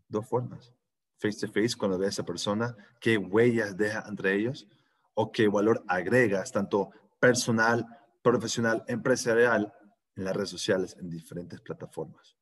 Dos 0.08 0.28
formas. 0.28 0.74
Face 1.22 1.46
to 1.46 1.54
face, 1.54 1.78
cuando 1.78 2.00
ves 2.00 2.08
a 2.08 2.10
esa 2.10 2.26
persona, 2.26 2.76
qué 3.00 3.16
huellas 3.16 3.78
deja 3.78 4.04
entre 4.08 4.34
ellos 4.34 4.68
o 5.14 5.32
qué 5.32 5.48
valor 5.48 5.84
agregas, 5.88 6.52
tanto 6.52 6.90
personal, 7.20 7.86
profesional, 8.24 8.84
empresarial, 8.88 9.72
en 10.16 10.26
las 10.26 10.36
redes 10.36 10.50
sociales, 10.50 10.98
en 11.00 11.12
diferentes 11.12 11.62
plataformas, 11.62 12.36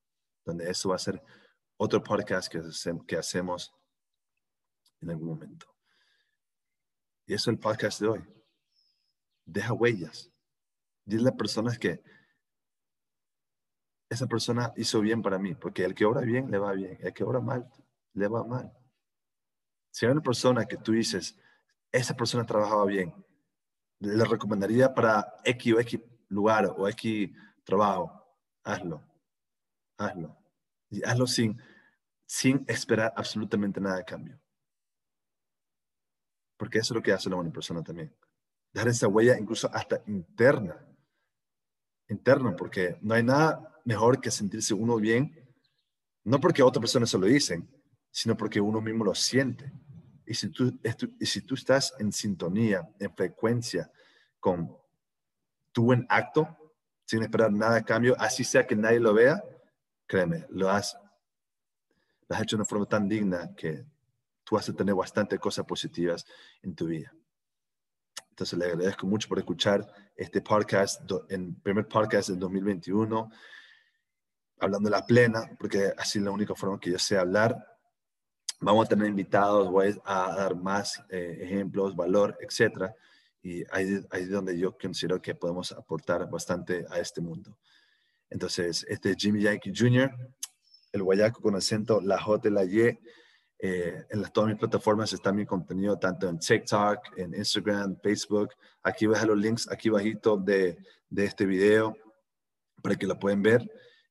donde 0.46 0.70
eso 0.70 0.90
va 0.90 0.96
a 0.96 1.00
ser 1.00 1.22
otro 1.78 2.02
podcast 2.02 2.52
que 3.06 3.18
hacemos 3.18 3.74
en 5.02 5.10
algún 5.10 5.28
momento. 5.28 5.68
Y 7.26 7.34
eso 7.34 7.52
es 7.52 7.56
el 7.56 7.60
podcast 7.60 8.00
de 8.00 8.08
hoy. 8.08 8.28
Deja 9.46 9.74
huellas. 9.74 10.32
Dile 11.04 11.30
a 11.30 11.36
personas 11.36 11.78
que 11.78 12.02
esa 14.10 14.26
persona 14.26 14.74
hizo 14.78 15.02
bien 15.02 15.22
para 15.22 15.38
mí, 15.38 15.54
porque 15.54 15.84
el 15.84 15.94
que 15.94 16.06
obra 16.06 16.22
bien 16.22 16.50
le 16.50 16.58
va 16.58 16.72
bien, 16.72 16.98
el 17.02 17.14
que 17.14 17.24
obra 17.26 17.42
mal 17.42 17.70
le 18.14 18.28
va 18.28 18.44
mal. 18.44 18.72
Si 19.92 20.06
hay 20.06 20.12
una 20.12 20.22
persona 20.22 20.66
que 20.66 20.78
tú 20.78 20.92
dices, 20.92 21.38
esa 21.92 22.16
persona 22.16 22.46
trabajaba 22.46 22.86
bien, 22.86 23.14
le 24.00 24.24
recomendaría 24.24 24.94
para 24.94 25.36
X 25.44 25.74
o 25.74 25.80
X 25.80 26.00
lugar 26.30 26.74
o 26.78 26.88
X 26.88 27.30
trabajo, 27.64 28.38
hazlo, 28.64 29.04
hazlo. 29.98 30.38
Y 30.90 31.04
hazlo 31.04 31.28
sin, 31.28 31.62
sin 32.26 32.64
esperar 32.68 33.14
absolutamente 33.16 33.80
nada 33.80 33.98
de 33.98 34.06
cambio. 34.06 34.40
Porque 36.58 36.80
eso 36.80 36.94
es 36.94 36.96
lo 36.96 37.02
que 37.02 37.12
hace 37.12 37.30
la 37.30 37.36
buena 37.36 37.52
persona 37.52 37.84
también. 37.84 38.16
Dejar 38.74 38.90
esa 38.90 39.08
huella 39.08 39.38
incluso 39.38 39.70
hasta 39.74 40.02
interna. 40.08 40.86
Interna, 42.08 42.56
porque 42.56 42.98
no 43.02 43.14
hay 43.14 43.24
nada 43.24 43.80
mejor 43.86 44.20
que 44.20 44.32
sentirse 44.32 44.74
uno 44.74 44.98
bien, 44.98 45.48
no 46.24 46.40
porque 46.40 46.64
otra 46.64 46.80
persona 46.80 47.06
se 47.06 47.18
lo 47.18 47.28
dicen, 47.28 47.70
sino 48.12 48.36
porque 48.36 48.62
uno 48.62 48.82
mismo 48.82 49.06
lo 49.06 49.16
siente. 49.16 49.72
Y 50.26 50.34
si 50.34 50.50
tú, 50.50 50.80
y 51.20 51.26
si 51.26 51.42
tú 51.42 51.56
estás 51.56 51.94
en 52.00 52.12
sintonía, 52.12 52.88
en 53.00 53.16
frecuencia 53.16 53.92
con 54.40 54.76
tu 55.72 55.86
buen 55.86 56.06
acto, 56.10 56.56
sin 57.06 57.24
esperar 57.24 57.52
nada 57.52 57.78
a 57.78 57.84
cambio, 57.84 58.16
así 58.20 58.44
sea 58.44 58.68
que 58.68 58.76
nadie 58.76 59.00
lo 59.00 59.14
vea, 59.14 59.44
créeme, 60.06 60.46
lo 60.50 60.70
has, 60.70 60.96
lo 62.28 62.36
has 62.36 62.44
hecho 62.44 62.56
de 62.56 62.62
una 62.62 62.70
forma 62.70 62.86
tan 62.86 63.08
digna 63.10 63.56
que 63.56 63.86
tú 64.44 64.56
vas 64.56 64.70
a 64.70 64.74
tener 64.74 64.94
bastante 64.94 65.40
cosas 65.40 65.66
positivas 65.66 66.26
en 66.62 66.76
tu 66.76 66.86
vida. 66.86 67.12
Entonces 68.30 68.58
le 68.58 68.66
agradezco 68.66 69.06
mucho 69.06 69.28
por 69.28 69.38
escuchar 69.38 69.86
este 70.16 70.42
podcast, 70.42 71.02
el 71.30 71.56
primer 71.62 71.88
podcast 71.88 72.30
del 72.30 72.40
2021, 72.40 73.32
hablando 74.60 74.90
de 74.90 74.96
la 74.96 75.06
plena, 75.06 75.42
porque 75.60 75.94
así 75.98 76.20
es 76.20 76.26
la 76.26 76.32
única 76.32 76.56
forma 76.56 76.80
que 76.80 76.92
yo 76.92 77.00
sé 77.00 77.18
hablar. 77.18 77.58
Vamos 78.62 78.86
a 78.86 78.90
tener 78.90 79.08
invitados, 79.08 79.72
voy 79.72 79.96
a 80.04 80.36
dar 80.36 80.56
más 80.56 81.02
eh, 81.10 81.40
ejemplos, 81.42 81.96
valor, 81.96 82.38
etcétera. 82.42 82.94
Y 83.42 83.64
ahí, 83.72 84.04
ahí 84.10 84.24
es 84.24 84.30
donde 84.30 84.58
yo 84.60 84.78
considero 84.78 85.22
que 85.22 85.34
podemos 85.34 85.72
aportar 85.72 86.30
bastante 86.30 86.86
a 86.90 87.00
este 87.00 87.22
mundo. 87.22 87.58
Entonces, 88.30 88.86
este 88.90 89.12
es 89.12 89.18
Jimmy 89.18 89.44
Yankee 89.44 89.72
Jr., 89.74 90.12
el 90.92 91.04
guayaco 91.04 91.42
con 91.42 91.56
acento, 91.56 92.02
la 92.02 92.20
J, 92.20 92.50
la 92.50 92.66
Y. 92.66 93.00
Eh, 93.62 94.06
en 94.10 94.22
las, 94.22 94.32
todas 94.34 94.50
mis 94.50 94.60
plataformas 94.60 95.14
está 95.14 95.32
mi 95.32 95.46
contenido, 95.46 95.98
tanto 95.98 96.28
en 96.28 96.40
TikTok, 96.40 97.18
en 97.18 97.34
Instagram, 97.36 97.98
Facebook. 98.02 98.50
Aquí 98.84 99.06
voy 99.06 99.16
a 99.16 99.18
dejar 99.18 99.30
los 99.30 99.38
links 99.38 99.72
aquí 99.72 99.90
bajito 99.90 100.36
de, 100.36 100.78
de 101.10 101.26
este 101.26 101.46
video 101.46 101.96
para 102.82 102.96
que 102.96 103.08
lo 103.08 103.18
puedan 103.18 103.42
ver. 103.42 103.70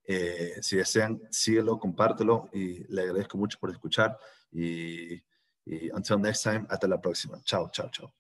Eh, 0.09 0.55
si 0.63 0.77
desean, 0.77 1.21
síguelo, 1.31 1.79
compártelo 1.79 2.49
y 2.53 2.83
le 2.93 3.03
agradezco 3.03 3.37
mucho 3.39 3.59
por 3.61 3.71
escuchar. 3.71 4.19
Y, 4.51 5.15
y 5.67 5.91
until 5.93 6.21
next 6.21 6.43
time, 6.45 6.67
hasta 6.71 6.89
la 6.89 7.01
próxima. 7.01 7.41
Chao, 7.45 7.69
chao, 7.71 7.91
chao. 7.91 8.15